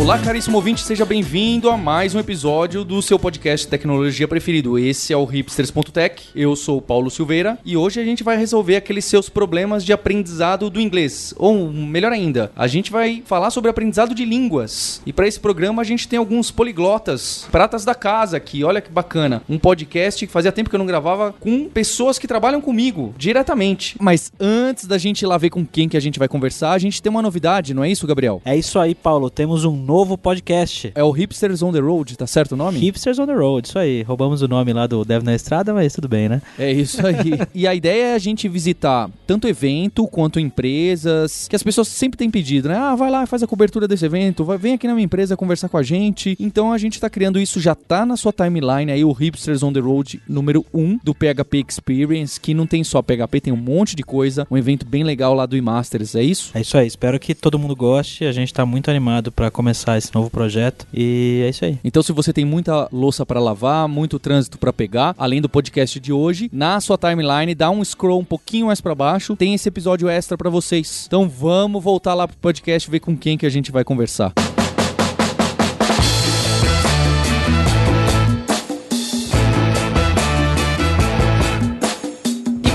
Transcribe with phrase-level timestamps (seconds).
[0.00, 4.78] Olá, caríssimo ouvinte, seja bem-vindo a mais um episódio do seu podcast tecnologia preferido.
[4.78, 6.28] Esse é o hipsters.tech.
[6.36, 9.92] Eu sou o Paulo Silveira e hoje a gente vai resolver aqueles seus problemas de
[9.92, 11.34] aprendizado do inglês.
[11.36, 15.02] Ou melhor ainda, a gente vai falar sobre aprendizado de línguas.
[15.04, 18.62] E para esse programa a gente tem alguns poliglotas, pratas da casa aqui.
[18.62, 19.42] Olha que bacana.
[19.48, 23.96] Um podcast que fazia tempo que eu não gravava com pessoas que trabalham comigo diretamente.
[24.00, 26.78] Mas antes da gente ir lá ver com quem que a gente vai conversar, a
[26.78, 28.40] gente tem uma novidade, não é isso, Gabriel?
[28.44, 29.28] É isso aí, Paulo.
[29.28, 30.92] Temos um novo podcast.
[30.94, 32.78] É o Hipsters on the Road, tá certo o nome?
[32.78, 34.02] Hipsters on the Road, isso aí.
[34.02, 36.42] Roubamos o nome lá do Dev na Estrada, mas tudo bem, né?
[36.58, 37.38] É isso aí.
[37.54, 42.18] e a ideia é a gente visitar tanto evento quanto empresas, que as pessoas sempre
[42.18, 42.76] têm pedido, né?
[42.76, 45.70] Ah, vai lá, faz a cobertura desse evento, vai, vem aqui na minha empresa conversar
[45.70, 46.36] com a gente.
[46.38, 49.72] Então a gente tá criando isso, já tá na sua timeline aí, o Hipsters on
[49.72, 53.96] the Road número 1 do PHP Experience, que não tem só PHP, tem um monte
[53.96, 56.50] de coisa, um evento bem legal lá do eMasters, é isso?
[56.52, 56.86] É isso aí.
[56.86, 58.26] Espero que todo mundo goste.
[58.26, 61.78] A gente tá muito animado para começar esse novo projeto e é isso aí.
[61.84, 65.98] Então, se você tem muita louça para lavar, muito trânsito para pegar, além do podcast
[66.00, 69.68] de hoje, na sua timeline, dá um scroll um pouquinho mais para baixo, tem esse
[69.68, 71.04] episódio extra para vocês.
[71.06, 74.32] Então, vamos voltar lá pro podcast ver com quem que a gente vai conversar.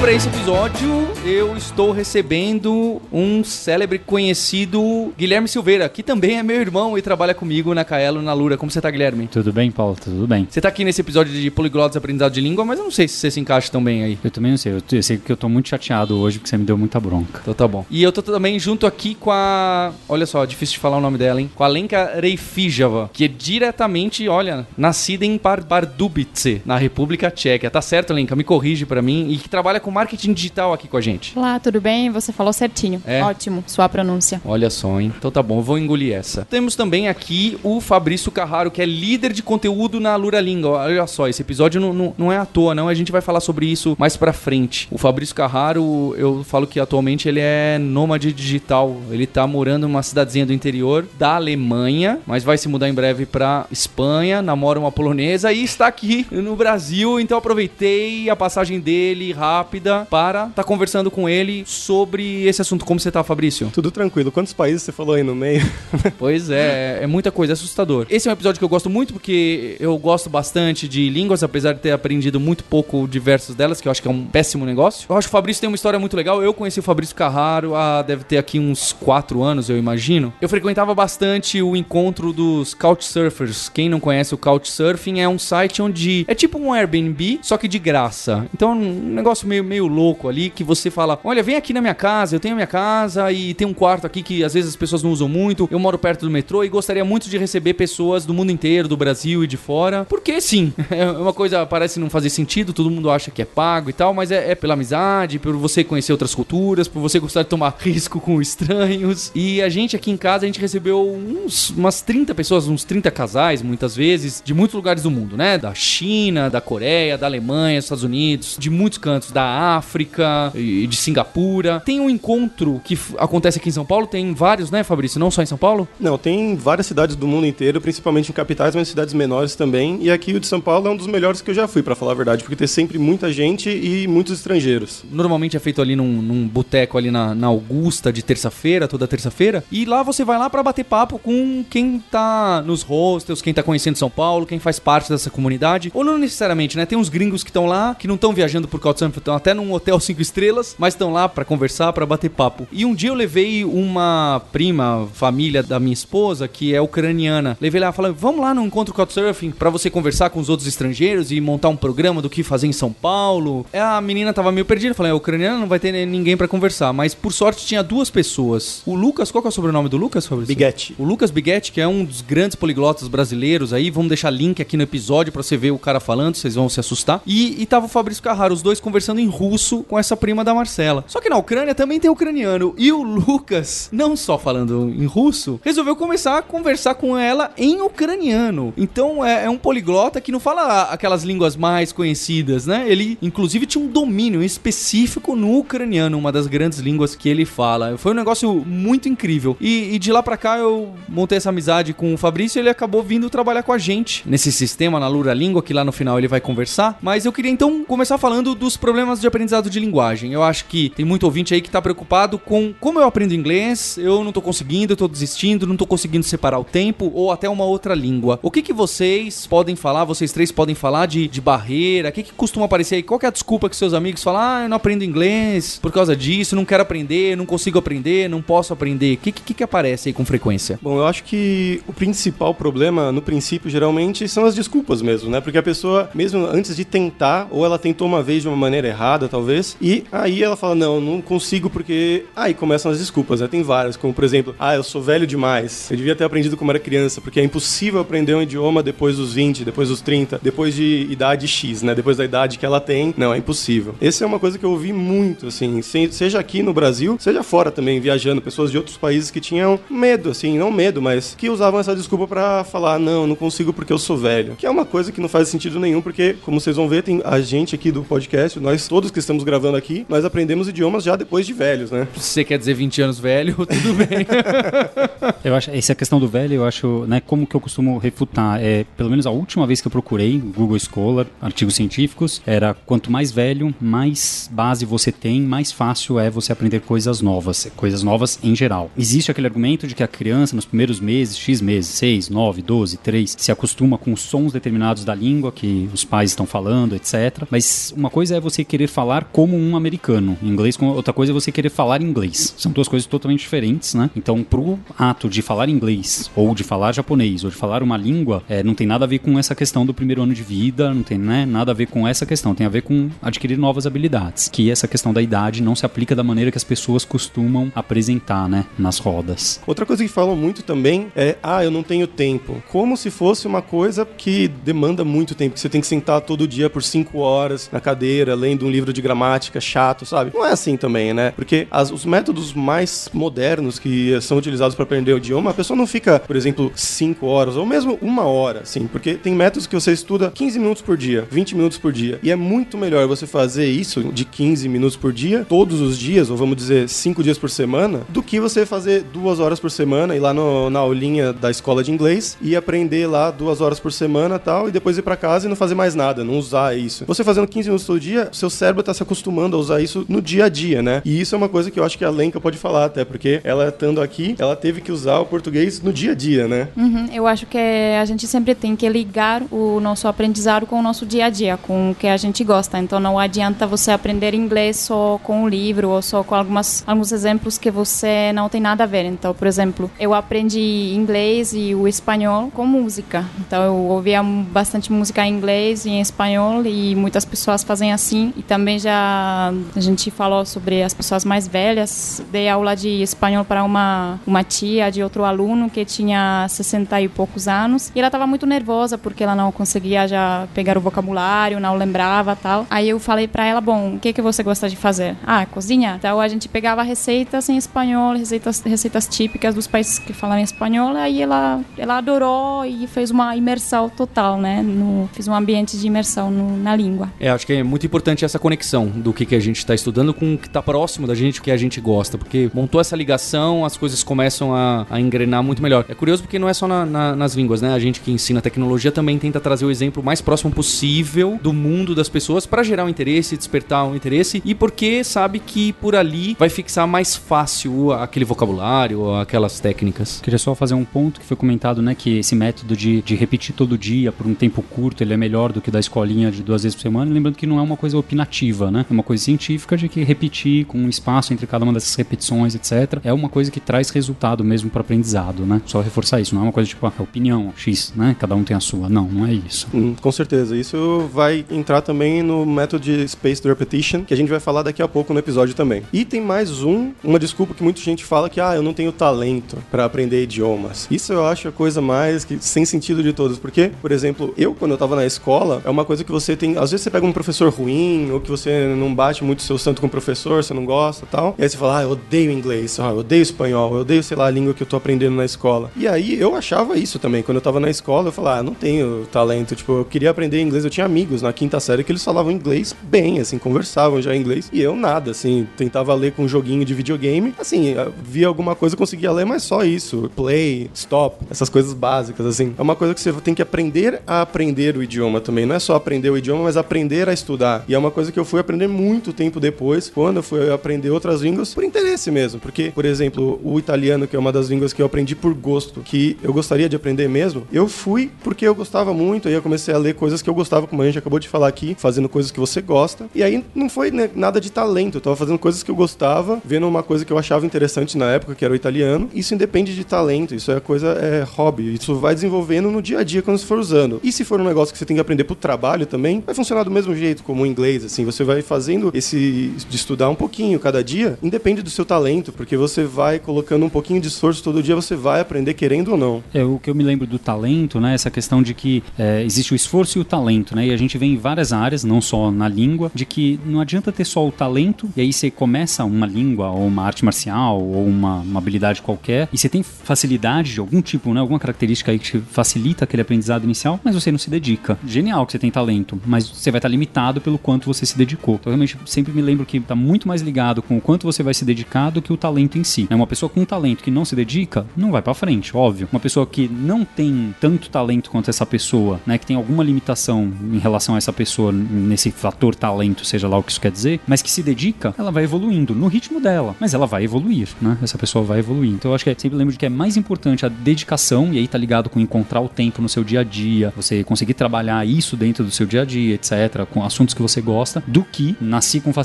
[0.04, 6.60] para esse episódio eu estou recebendo um célebre conhecido Guilherme Silveira, que também é meu
[6.60, 8.58] irmão e trabalha comigo na Caelo na Lura.
[8.58, 9.28] Como você tá, Guilherme?
[9.28, 9.96] Tudo bem, Paulo?
[9.96, 10.46] Tudo bem.
[10.50, 13.16] Você tá aqui nesse episódio de Poliglotas Aprendizado de Língua, mas eu não sei se
[13.16, 14.20] você se encaixa tão bem aí.
[14.22, 14.74] Eu também não sei.
[14.74, 17.40] Eu, eu sei que eu tô muito chateado hoje porque você me deu muita bronca.
[17.42, 17.86] Então tá bom.
[17.90, 19.94] E eu tô também junto aqui com a.
[20.10, 21.50] Olha só, difícil de falar o nome dela, hein?
[21.56, 27.70] Com a Lenka Reifijava, que é diretamente, olha, nascida em Pardubice, na República Tcheca.
[27.70, 28.36] Tá certo, Lenka?
[28.36, 29.32] Me corrige para mim.
[29.32, 31.13] E que trabalha com marketing digital aqui com a gente.
[31.36, 32.10] Olá, tudo bem?
[32.12, 33.02] Você falou certinho.
[33.06, 33.24] É?
[33.24, 34.42] Ótimo, sua pronúncia.
[34.46, 35.14] Olha só, hein?
[35.18, 36.46] Então tá bom, vou engolir essa.
[36.50, 40.80] Temos também aqui o Fabrício Carraro, que é líder de conteúdo na Lura Língua.
[40.80, 42.88] Olha só, esse episódio não, não, não é à toa, não.
[42.88, 44.88] A gente vai falar sobre isso mais pra frente.
[44.92, 48.96] O Fabrício Carraro, eu falo que atualmente ele é nômade digital.
[49.10, 53.26] Ele tá morando numa cidadezinha do interior da Alemanha, mas vai se mudar em breve
[53.26, 57.20] pra Espanha, namora uma polonesa e está aqui no Brasil.
[57.20, 62.86] Então aproveitei a passagem dele rápida para estar tá conversando com ele sobre esse assunto.
[62.86, 63.70] Como você tá, Fabrício?
[63.74, 64.32] Tudo tranquilo.
[64.32, 65.64] Quantos países você falou aí no meio?
[66.18, 68.06] Pois é, é muita coisa, é assustador.
[68.10, 71.74] Esse é um episódio que eu gosto muito porque eu gosto bastante de línguas, apesar
[71.74, 75.06] de ter aprendido muito pouco diversos delas, que eu acho que é um péssimo negócio.
[75.10, 76.42] Eu acho que o Fabrício tem uma história muito legal.
[76.42, 80.34] Eu conheci o Fabrício Carraro há deve ter aqui uns 4 anos, eu imagino.
[80.42, 83.70] Eu frequentava bastante o encontro dos Couchsurfers.
[83.70, 87.68] Quem não conhece o Couchsurfing é um site onde é tipo um Airbnb, só que
[87.68, 88.46] de graça.
[88.54, 91.82] Então é um negócio meio, meio louco ali que você fala: Olha, vem aqui na
[91.82, 94.70] minha casa, eu tenho a minha casa e tem um quarto aqui que às vezes
[94.70, 95.68] as pessoas não usam muito.
[95.72, 98.96] Eu moro perto do metrô e gostaria muito de receber pessoas do mundo inteiro, do
[98.96, 100.06] Brasil e de fora.
[100.06, 103.90] Porque sim, é uma coisa parece não fazer sentido, todo mundo acha que é pago
[103.90, 107.44] e tal, mas é, é pela amizade, por você conhecer outras culturas, por você gostar
[107.44, 109.32] de tomar risco com estranhos.
[109.34, 113.10] E a gente aqui em casa, a gente recebeu uns, umas 30 pessoas, uns 30
[113.12, 115.58] casais, muitas vezes, de muitos lugares do mundo, né?
[115.58, 120.83] Da China, da Coreia, da Alemanha, dos Estados Unidos, de muitos cantos, da África e
[120.88, 121.82] de Singapura.
[121.86, 125.20] Tem um encontro que acontece aqui em São Paulo, tem vários, né, Fabrício?
[125.20, 125.88] Não só em São Paulo?
[126.00, 130.00] Não, tem várias cidades do mundo inteiro, principalmente em capitais, mas cidades menores também.
[130.02, 131.96] E aqui o de São Paulo é um dos melhores que eu já fui, pra
[131.96, 135.04] falar a verdade, porque tem sempre muita gente e muitos estrangeiros.
[135.12, 139.64] Normalmente é feito ali num, num boteco ali na, na Augusta de terça-feira, toda terça-feira.
[139.72, 143.64] E lá você vai lá pra bater papo com quem tá nos hostels, quem tá
[143.64, 145.92] conhecendo São Paulo, quem faz parte dessa comunidade.
[145.94, 146.86] Ou não necessariamente, né?
[146.86, 149.72] Tem uns gringos que estão lá, que não estão viajando por Couchsurfing, estão até num
[149.74, 152.68] hotel cinco estrelas, mas estão lá pra conversar, pra bater papo.
[152.72, 157.58] E um dia eu levei uma prima, família da minha esposa, que é ucraniana.
[157.60, 160.68] Levei lá e falei, vamos lá no encontro Couchsurfing pra você conversar com os outros
[160.68, 163.66] estrangeiros e montar um programa do que fazer em São Paulo.
[163.72, 166.94] É, A menina tava meio perdida, falei, a ucraniana não vai ter ninguém pra conversar,
[166.94, 168.82] mas por sorte tinha duas pessoas.
[168.86, 170.48] O Lucas, qual que é o sobrenome do Lucas, Fabrício?
[170.56, 170.96] Biguete.
[170.98, 174.78] O Lucas Biguetti, que é um dos grandes poliglotas brasileiros aí, vamos deixar link aqui
[174.78, 177.22] no episódio pra você ver o cara falando, vocês vão se assustar.
[177.26, 180.53] E, e tava o Fabrício Carraro, os dois conversando em russo com essa prima da
[180.56, 181.04] Marcela.
[181.08, 182.74] Só que na Ucrânia também tem ucraniano.
[182.78, 187.82] E o Lucas, não só falando em russo, resolveu começar a conversar com ela em
[187.82, 188.74] ucraniano.
[188.78, 192.86] Então é, é um poliglota que não fala aquelas línguas mais conhecidas, né?
[192.88, 197.98] Ele, inclusive, tinha um domínio específico no ucraniano, uma das grandes línguas que ele fala.
[197.98, 199.58] Foi um negócio muito incrível.
[199.60, 202.70] E, e de lá pra cá eu montei essa amizade com o Fabrício e ele
[202.70, 206.18] acabou vindo trabalhar com a gente nesse sistema na Lura Língua, que lá no final
[206.18, 206.98] ele vai conversar.
[207.02, 210.34] Mas eu queria então começar falando dos problemas de aprendizado de linguagem.
[210.34, 213.98] Eu acho que tem muito ouvinte aí que tá preocupado com como eu aprendo inglês,
[213.98, 217.50] eu não tô conseguindo, eu tô desistindo, não tô conseguindo separar o tempo ou até
[217.50, 218.40] uma outra língua.
[218.42, 222.10] O que que vocês podem falar, vocês três podem falar de, de barreira?
[222.10, 223.04] O que que costuma aparecer aí?
[223.04, 224.42] Qual é a desculpa que seus amigos falam?
[224.42, 228.42] Ah, eu não aprendo inglês por causa disso, não quero aprender, não consigo aprender, não
[228.42, 229.16] posso aprender.
[229.16, 230.80] O que, que que aparece aí com frequência?
[230.82, 235.42] Bom, eu acho que o principal problema, no princípio, geralmente, são as desculpas mesmo, né?
[235.42, 238.88] Porque a pessoa, mesmo antes de tentar, ou ela tentou uma vez de uma maneira
[238.88, 242.26] errada, talvez, e aí ela fala, não, não consigo porque...
[242.36, 243.48] Aí começam as desculpas, né?
[243.48, 246.72] Tem várias, como por exemplo, ah, eu sou velho demais, eu devia ter aprendido como
[246.72, 250.74] era criança, porque é impossível aprender um idioma depois dos 20, depois dos 30, depois
[250.74, 251.94] de idade X, né?
[251.94, 253.96] Depois da idade que ela tem, não, é impossível.
[254.02, 257.44] Essa é uma coisa que eu ouvi muito, assim, se- seja aqui no Brasil, seja
[257.44, 261.50] fora também, viajando, pessoas de outros países que tinham medo, assim, não medo, mas que
[261.50, 264.56] usavam essa desculpa pra falar, não, não consigo porque eu sou velho.
[264.56, 267.22] Que é uma coisa que não faz sentido nenhum, porque, como vocês vão ver, tem
[267.26, 271.16] a gente aqui do podcast, nós todos que estamos gravando aqui, nós aprendemos idiomas já
[271.16, 272.08] depois de velhos, né?
[272.16, 274.26] Se você quer dizer 20 anos velho, tudo bem.
[275.44, 278.86] Eu acho, essa questão do velho, eu acho, né, como que eu costumo refutar, é,
[278.96, 283.32] pelo menos a última vez que eu procurei Google Scholar, artigos científicos, era quanto mais
[283.32, 288.56] velho, mais base você tem, mais fácil é você aprender coisas novas, coisas novas em
[288.56, 288.90] geral.
[288.98, 292.98] Existe aquele argumento de que a criança nos primeiros meses, X meses, 6, 9, 12,
[292.98, 297.46] 3, se acostuma com sons determinados da língua que os pais estão falando, etc.
[297.50, 301.32] Mas uma coisa é você querer falar como um americano em inglês, com- outra coisa
[301.32, 302.54] é você querer falar inglês.
[302.58, 304.10] São duas coisas totalmente diferentes, né?
[304.16, 308.44] Então, pro ato de falar inglês, ou de falar japonês, ou de falar uma língua,
[308.50, 311.04] é, não tem nada a ver com essa questão do primeiro ano de vida, não
[311.04, 314.50] tem né, nada a ver com essa questão, tem a ver com adquirir novas habilidades.
[314.50, 318.48] Que essa questão da idade não se aplica da maneira que as pessoas costumam apresentar,
[318.50, 319.60] né, nas rodas.
[319.68, 322.62] Outra coisa que falam muito também é, ah, eu não tenho tempo.
[322.72, 326.48] Como se fosse uma coisa que demanda muito tempo, que você tem que sentar todo
[326.48, 330.32] dia por cinco horas na cadeira, lendo um livro de gramática chato, sabe?
[330.34, 331.32] Não é assim também, né?
[331.36, 335.78] Porque as- os métodos mais modernos que são utilizados para aprender o idioma, a pessoa
[335.78, 339.76] não fica, por exemplo, cinco horas, ou mesmo uma hora, assim, porque tem métodos que
[339.76, 342.20] você estuda 15 minutos por dia, 20 minutos por dia.
[342.24, 346.30] E é muito melhor você fazer isso de 15 minutos por dia, todos os dias,
[346.30, 350.16] ou vamos dizer, cinco dias por semana, do que você fazer duas horas por semana,
[350.16, 353.92] ir lá no- na aulinha da escola de inglês e aprender lá duas horas por
[353.92, 357.06] semana tal, e depois ir pra casa e não fazer mais nada, não usar isso.
[357.06, 360.22] Você fazendo 15 minutos todo dia, seu cérebro tá se acostumando a usar isso no
[360.22, 361.02] dia a dia, né?
[361.06, 363.42] E isso é uma coisa que eu acho que a Lenka pode falar até, porque
[363.44, 366.68] ela estando aqui, ela teve que usar o português no dia a dia, né?
[366.76, 370.82] Uhum, eu acho que a gente sempre tem que ligar o nosso aprendizado com o
[370.82, 372.80] nosso dia a dia, com o que a gente gosta.
[372.80, 377.12] Então não adianta você aprender inglês só com o livro ou só com algumas, alguns
[377.12, 379.06] exemplos que você não tem nada a ver.
[379.06, 383.26] Então, por exemplo, eu aprendi inglês e o espanhol com música.
[383.40, 388.34] Então eu ouvia bastante música em inglês e em espanhol e muitas pessoas fazem assim.
[388.38, 392.22] E também já gente falou sobre as pessoas mais velhas.
[392.32, 397.08] Dei aula de espanhol para uma, uma tia de outro aluno que tinha 60 e
[397.08, 397.92] poucos anos.
[397.96, 402.36] E ela estava muito nervosa porque ela não conseguia já pegar o vocabulário, não lembrava
[402.36, 402.66] tal.
[402.70, 405.16] Aí eu falei para ela, bom, o que que você gosta de fazer?
[405.26, 405.96] Ah, cozinhar.
[405.98, 410.96] Então a gente pegava receitas em espanhol, receitas, receitas típicas dos países que falam espanhol.
[410.96, 414.62] Aí ela, ela adorou e fez uma imersão total, né?
[414.62, 417.10] No, fiz um ambiente de imersão no- na língua.
[417.20, 420.14] É, acho que é muito importante essa conexão do que, que a gente está estudando
[420.14, 422.96] com o que está próximo da gente, o que a gente gosta, porque montou essa
[422.96, 425.86] ligação, as coisas começam a, a engrenar muito melhor.
[425.90, 427.74] É curioso porque não é só na- na- nas línguas, né?
[427.74, 431.96] A gente que ensina tecnologia também tenta trazer o exemplo mais próximo possível do mundo
[431.96, 436.36] das pessoas para gerar um interesse, despertar um interesse e porque sabe que por ali
[436.40, 440.20] vai fixar mais fácil aquele vocabulário, aquelas técnicas.
[440.22, 443.56] Queria só fazer um ponto que foi comentado, né, que esse método de, de repetir
[443.56, 446.64] todo dia por um tempo curto, ele é melhor do que da escolinha de duas
[446.64, 449.53] vezes por semana, lembrando que não é uma coisa opinativa, né, é uma coisa científica
[449.58, 453.50] de que repetir com um espaço entre cada uma dessas repetições, etc, é uma coisa
[453.50, 456.86] que traz resultado mesmo para aprendizado, né, só reforçar isso, não é uma coisa tipo,
[456.86, 459.68] ah, opinião, X, né, cada um tem a sua, não, não é isso.
[459.74, 460.56] Hum, com certeza.
[460.56, 464.82] Isso vai entrar também no método de Spaced Repetition, que a gente vai falar daqui
[464.82, 465.84] a pouco no episódio também.
[465.92, 468.92] E tem mais um, uma desculpa que muita gente fala que, ah, eu não tenho
[468.92, 470.88] talento para aprender idiomas.
[470.90, 474.54] Isso eu acho a coisa mais que sem sentido de todas, porque, por exemplo, eu
[474.54, 477.06] quando eu tava na escola, é uma coisa que você tem, às vezes você pega
[477.06, 480.54] um professor ruim, ou que você não bate muito seu santo com o professor, você
[480.54, 481.36] não gosta tal.
[481.38, 484.18] E aí você fala, ah, eu odeio inglês, ah, eu odeio espanhol, eu odeio, sei
[484.18, 485.72] lá, a língua que eu tô aprendendo na escola.
[485.76, 487.22] E aí eu achava isso também.
[487.22, 489.56] Quando eu tava na escola, eu falava, ah, não tenho talento.
[489.56, 492.76] Tipo, eu queria aprender inglês, eu tinha amigos na quinta série que eles falavam inglês
[492.84, 494.50] bem, assim, conversavam já inglês.
[494.52, 497.34] E eu nada, assim, tentava ler com um joguinho de videogame.
[497.40, 500.10] Assim, via alguma coisa, conseguia ler, mas só isso.
[500.16, 502.54] Play, stop, essas coisas básicas, assim.
[502.58, 505.46] É uma coisa que você tem que aprender a aprender o idioma também.
[505.46, 507.64] Não é só aprender o idioma, mas aprender a estudar.
[507.68, 510.90] E é uma coisa que eu fui aprender muito tempo depois, quando eu fui aprender
[510.90, 512.40] outras línguas, por interesse mesmo.
[512.40, 515.82] Porque, por exemplo, o italiano, que é uma das línguas que eu aprendi por gosto,
[515.82, 519.74] que eu gostaria de aprender mesmo, eu fui porque eu gostava muito, aí eu comecei
[519.74, 522.32] a ler coisas que eu gostava, como a gente acabou de falar aqui, fazendo coisas
[522.32, 523.08] que você gosta.
[523.14, 526.42] E aí não foi né, nada de talento, eu tava fazendo coisas que eu gostava,
[526.44, 529.10] vendo uma coisa que eu achava interessante na época, que era o italiano.
[529.14, 531.74] Isso independe de talento, isso é coisa, é hobby.
[531.74, 534.00] Isso vai desenvolvendo no dia a dia quando você for usando.
[534.04, 536.64] E se for um negócio que você tem que aprender pro trabalho também, vai funcionar
[536.64, 538.06] do mesmo jeito, como o inglês, assim.
[538.06, 542.58] Você vai fazendo esse de estudar um pouquinho cada dia, independe do seu talento, porque
[542.58, 546.24] você vai colocando um pouquinho de esforço todo dia, você vai aprender querendo ou não.
[546.34, 547.94] É, o que eu me lembro do talento, né?
[547.94, 550.68] Essa questão de que é, existe o esforço e o talento, né?
[550.68, 553.92] E a gente vê em várias áreas, não só na língua, de que não adianta
[553.92, 557.86] ter só o talento, e aí você começa uma língua, ou uma arte marcial, ou
[557.86, 561.20] uma, uma habilidade qualquer, e você tem facilidade de algum tipo, né?
[561.20, 564.78] Alguma característica aí que facilita aquele aprendizado inicial, mas você não se dedica.
[564.86, 568.36] Genial que você tem talento, mas você vai estar limitado pelo quanto você se dedicou.
[568.36, 571.34] Então, realmente, sempre me lembro que está muito mais ligado com o quanto você vai
[571.34, 572.88] se dedicar do que o talento em si.
[572.90, 575.88] É uma pessoa com talento que não se dedica, não vai para frente, óbvio.
[575.92, 580.32] Uma pessoa que não tem tanto talento quanto essa pessoa, né, que tem alguma limitação
[580.52, 584.00] em relação a essa pessoa nesse fator talento, seja lá o que isso quer dizer,
[584.08, 587.78] mas que se dedica, ela vai evoluindo no ritmo dela, mas ela vai evoluir, né?
[587.82, 588.72] Essa pessoa vai evoluir.
[588.72, 591.38] Então eu acho que é, sempre lembro de que é mais importante a dedicação e
[591.38, 594.86] aí tá ligado com encontrar o tempo no seu dia a dia, você conseguir trabalhar
[594.86, 598.36] isso dentro do seu dia a dia, etc, com assuntos que você gosta, do que
[598.40, 599.03] nasci com facilidade,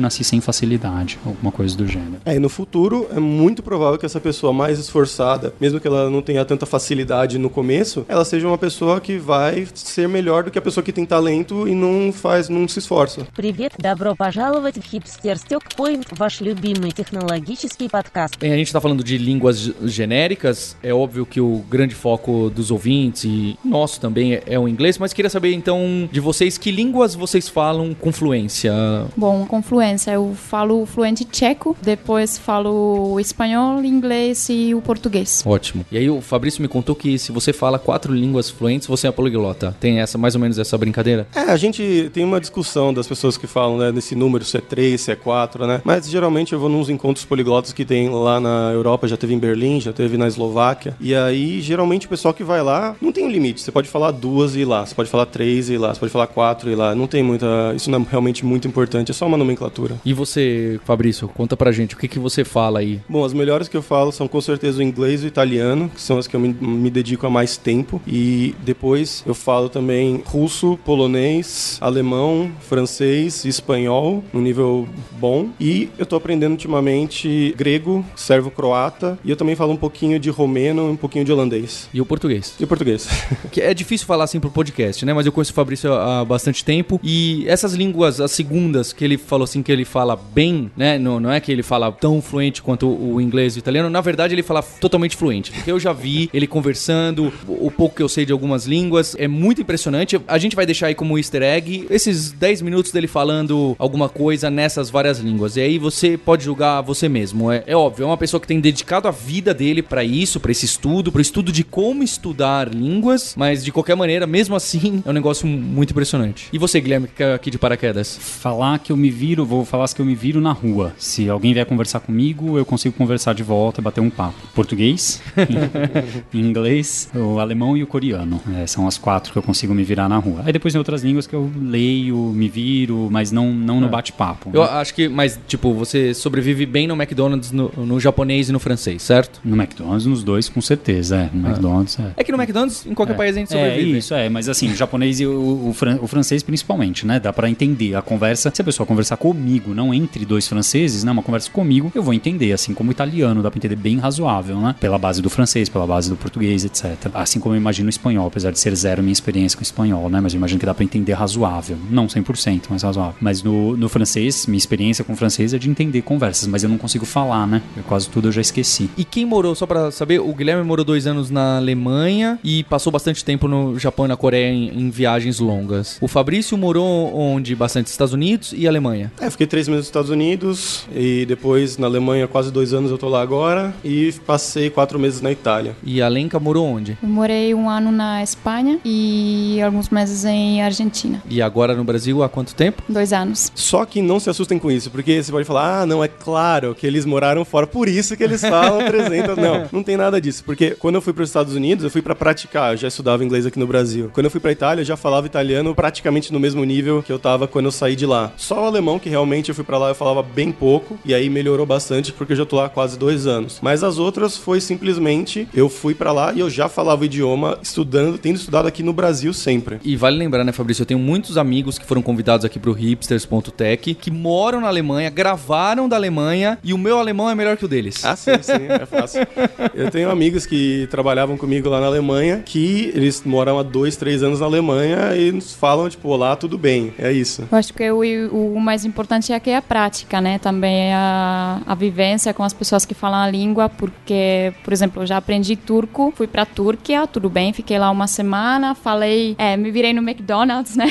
[0.00, 2.20] nasci sem facilidade, alguma coisa do gênero.
[2.24, 6.10] É, e no futuro é muito provável que essa pessoa mais esforçada, mesmo que ela
[6.10, 10.50] não tenha tanta facilidade no começo, ela seja uma pessoa que vai ser melhor do
[10.50, 13.26] que a pessoa que tem talento e não faz, não se esforça.
[13.34, 15.36] Привет, добро пожаловать в Hipster
[15.76, 18.38] Point, ваш любимый технологический подкаст.
[18.38, 22.70] Bem, a gente tá falando de línguas genéricas, é óbvio que o grande foco dos
[22.70, 26.70] ouvintes e nosso também é, é o inglês, mas queria saber então de vocês que
[26.70, 28.72] línguas vocês falam com fluência?
[29.16, 35.43] Bom, com fluência, eu falo fluente tcheco, depois falo espanhol, inglês e o português.
[35.45, 35.85] Ótimo.
[35.91, 39.11] E aí o Fabrício me contou que se você fala quatro línguas fluentes, você é
[39.11, 39.75] poliglota.
[39.79, 41.27] Tem essa mais ou menos essa brincadeira?
[41.35, 44.61] É, a gente tem uma discussão das pessoas que falam, né, nesse número, se é
[44.61, 45.81] 3, se é 4, né?
[45.83, 49.39] Mas geralmente eu vou nos encontros poliglotas que tem lá na Europa, já teve em
[49.39, 50.95] Berlim, já teve na Eslováquia.
[50.99, 53.61] E aí, geralmente o pessoal que vai lá não tem um limite.
[53.61, 55.99] Você pode falar duas e ir lá, você pode falar três e ir lá, você
[55.99, 56.95] pode falar quatro e ir lá.
[56.95, 57.73] Não tem muita.
[57.75, 59.95] Isso não é realmente muito importante, é só uma nomenclatura.
[60.05, 62.99] E você, Fabrício, conta pra gente, o que, que você fala aí?
[63.07, 66.01] Bom, as melhores que eu falo são com certeza o inglês e o italiano, que
[66.01, 68.01] são as que eu me, me dedico a mais tempo.
[68.07, 74.87] E depois eu falo também russo, polonês, alemão, francês espanhol, no nível
[75.19, 75.49] bom.
[75.59, 79.17] E eu tô aprendendo ultimamente grego, servo-croata.
[79.23, 81.89] E eu também falo um pouquinho de romeno e um pouquinho de holandês.
[81.93, 82.55] E o português?
[82.59, 83.07] E o português.
[83.51, 85.13] Que é difícil falar assim pro podcast, né?
[85.13, 86.99] Mas eu conheço o Fabrício há bastante tempo.
[87.03, 90.99] E essas línguas, as segundas, que ele falou assim, que ele fala bem, né?
[90.99, 93.89] Não, não é que ele fala tão fluente quanto o inglês e o italiano.
[93.89, 95.51] Na verdade, ele fala totalmente fluente.
[95.65, 99.15] Eu já vi ele conversando, o pouco que eu sei de algumas línguas.
[99.17, 100.19] É muito impressionante.
[100.27, 104.49] A gente vai deixar aí como easter egg esses 10 minutos dele falando alguma coisa
[104.49, 105.57] nessas várias línguas.
[105.57, 107.51] E aí você pode julgar você mesmo.
[107.51, 110.51] É, é óbvio, é uma pessoa que tem dedicado a vida dele para isso, para
[110.51, 113.33] esse estudo, para estudo de como estudar línguas.
[113.37, 116.47] Mas de qualquer maneira, mesmo assim, é um negócio muito impressionante.
[116.51, 118.17] E você, Guilherme, que é aqui de paraquedas?
[118.19, 120.93] Falar que eu me viro, vou falar que eu me viro na rua.
[120.97, 124.35] Se alguém vier conversar comigo, eu consigo conversar de volta e bater um papo.
[124.55, 125.21] Português,
[126.33, 128.41] inglês, o alemão e o coreano.
[128.61, 130.41] É, são as quatro que eu consigo me virar na rua.
[130.45, 134.49] Aí depois tem outras línguas que eu leio, me viro, mas não, não no bate-papo.
[134.53, 134.69] Eu né?
[134.71, 139.01] acho que, mas, tipo, você sobrevive bem no McDonald's, no, no japonês e no francês,
[139.01, 139.39] certo?
[139.43, 141.15] No McDonald's, nos dois, com certeza.
[141.17, 141.29] É.
[141.33, 142.11] No McDonald's, é.
[142.17, 143.17] É que no McDonald's, em qualquer É.
[143.17, 143.97] país a gente É, sobrevive.
[143.97, 144.29] isso, é.
[144.29, 147.19] Mas assim, o japonês e o, o, fran- o francês principalmente, né?
[147.19, 148.51] Dá pra entender a conversa.
[148.53, 151.11] Se a pessoa conversar comigo, não entre dois franceses, né?
[151.11, 152.51] Uma conversa comigo, eu vou entender.
[152.53, 154.75] Assim como italiano, dá pra entender bem razoável, né?
[154.79, 157.11] Pela base do francês, pela base do português, etc.
[157.13, 160.09] Assim como eu imagino o espanhol, apesar de ser zero minha experiência com o espanhol,
[160.09, 160.19] né?
[160.21, 161.77] Mas eu imagino que dá pra entender razoável.
[161.89, 163.15] Não 100%, mas razoável.
[163.19, 166.69] Mas no, no francês, minha experiência com o francês é de entender conversas, mas eu
[166.69, 167.61] não consigo falar, né?
[167.75, 168.89] Eu, quase tudo eu já esqueci.
[168.97, 172.91] E quem morou, só pra saber, o Guilherme morou dois anos na Alemanha e passou
[172.91, 175.97] bastante tempo no Japão e na Coreia em, em viagens longas.
[176.01, 178.76] O Fabrício morou onde bastante Estados Unidos e Alemanha.
[179.19, 182.97] É, fiquei três meses nos Estados Unidos e depois na Alemanha quase dois anos eu
[182.97, 185.75] tô lá agora e passei quatro meses na Itália.
[185.83, 186.97] E a Lenka morou onde?
[187.01, 191.21] Eu morei um ano na Espanha e alguns meses em Argentina.
[191.29, 192.81] E agora no Brasil há quanto tempo?
[192.87, 193.51] Dois anos.
[193.55, 196.73] Só que não se assustem com isso, porque você pode falar, ah, não, é claro
[196.75, 199.37] que eles moraram fora, por isso que eles falam 300.
[199.37, 202.01] Não, não tem nada disso, porque quando eu fui para os Estados Unidos, eu fui
[202.01, 204.09] para praticar, eu já estudava inglês aqui no Brasil.
[204.13, 207.19] Quando eu fui para Itália, eu já falava italiano praticamente no mesmo nível que eu
[207.19, 208.31] tava quando eu saí de lá.
[208.37, 211.29] Só o alemão, que realmente eu fui para lá, eu falava bem pouco, e aí
[211.29, 213.59] melhorou bastante, porque eu já tô lá há quase dois anos.
[213.61, 217.57] Mas as outras foi simplesmente, eu fui para lá e eu já falava o idioma,
[217.61, 219.79] estudando, tendo estudado aqui no Brasil sempre.
[219.83, 220.83] E vale lembrar, né, Fabrício?
[220.83, 225.87] Eu tenho muitos amigos que foram convidados aqui pro hipsters.tech que moram na Alemanha, gravaram
[225.87, 228.03] da Alemanha e o meu alemão é melhor que o deles.
[228.03, 229.21] Ah, sim, sim, é fácil.
[229.73, 234.23] Eu tenho amigos que trabalhavam comigo lá na Alemanha, que eles moram há dois, três
[234.23, 236.93] anos na Alemanha e nos falam, tipo, olá, tudo bem.
[236.97, 237.47] É isso.
[237.51, 237.99] Eu acho que o,
[238.33, 240.39] o mais importante é que é a prática, né?
[240.39, 245.03] Também é a, a vivência com as pessoas que falam a língua, porque, por exemplo,
[245.03, 249.57] eu já aprendi turco, fui pra Turquia, tudo bem, fiquei lá uma semana, falei, é,
[249.57, 250.87] me virei no McDonald's, né?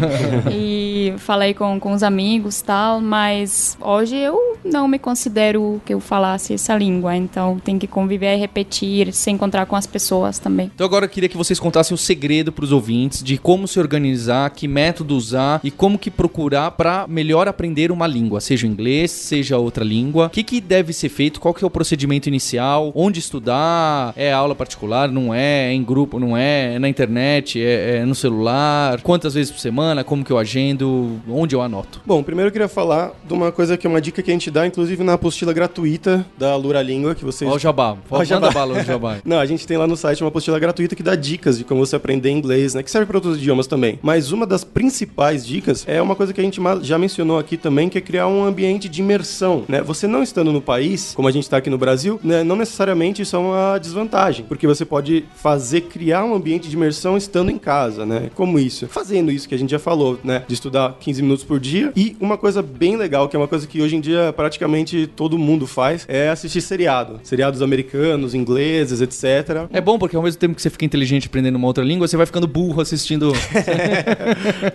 [0.52, 6.00] e falei com, com os amigos tal, mas hoje eu não me considero que eu
[6.00, 10.70] falasse essa língua, então tem que conviver, repetir, se encontrar com as pessoas também.
[10.74, 14.50] Então agora eu queria que vocês contassem o segredo pros ouvintes de como se organizar,
[14.50, 19.10] que método usar e como que procurar para melhor aprender uma língua, seja o inglês,
[19.10, 20.26] seja outra língua.
[20.26, 21.40] O que, que deve ser feito?
[21.40, 22.92] Qual que é o procedimento inicial?
[22.94, 24.12] Onde estudar?
[24.16, 25.10] É aula particular?
[25.10, 25.70] Não é?
[25.70, 26.18] É em grupo?
[26.18, 26.74] Não é?
[26.74, 27.60] É na internet?
[27.60, 29.00] É, é no celular?
[29.02, 30.04] Quantas vezes por semana?
[30.04, 31.20] Como que eu agendo?
[31.28, 32.00] Onde eu anoto?
[32.06, 34.50] Bom, primeiro eu queria falar de uma coisa que é uma dica que a gente
[34.50, 37.50] dá, inclusive na apostila gratuita da Lura Língua, que vocês...
[37.50, 37.96] Ó o jabá.
[38.10, 38.50] Ó, Manda jabá.
[38.50, 39.18] bala o jabá.
[39.24, 41.84] Não, a gente tem lá no site uma apostila gratuita que dá dicas de como
[41.84, 42.82] você aprender inglês, né?
[42.82, 43.98] Que serve para outros idiomas também.
[44.02, 47.88] Mas uma das principais dicas é uma coisa que a gente já mencionou aqui também,
[47.88, 49.82] que é criar um ambiente de imersão, né?
[49.82, 52.44] Você não estando no país, como a gente está aqui no Brasil, né?
[52.44, 57.16] não necessariamente isso é uma desvantagem, porque você pode fazer, criar um ambiente de imersão
[57.16, 58.30] estando em casa, né?
[58.34, 58.88] Como isso?
[58.88, 60.42] Fazendo isso que a gente já falou, né?
[60.46, 61.92] De estudar 15 minutos por dia.
[61.96, 65.38] E uma coisa bem legal, que é uma coisa que hoje em dia praticamente todo
[65.38, 67.20] mundo faz, é assistir seriado.
[67.22, 69.68] Seriados americanos, ingleses, etc.
[69.72, 72.16] É bom porque ao mesmo tempo que você fica inteligente aprendendo uma outra língua, você
[72.16, 73.32] vai ficando burro assistindo.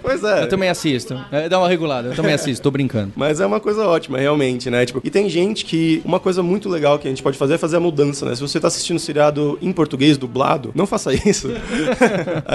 [0.02, 0.44] Pois é.
[0.44, 1.20] eu também assisto.
[1.32, 3.12] É, dá uma regulada, eu também assisto, tô brincando.
[3.16, 4.86] Mas é uma coisa ótima, realmente, né?
[4.86, 6.02] Tipo, e tem gente que.
[6.06, 8.36] Uma coisa muito legal que a gente pode fazer é fazer a mudança, né?
[8.36, 11.50] Se você tá assistindo seriado em português dublado, não faça isso.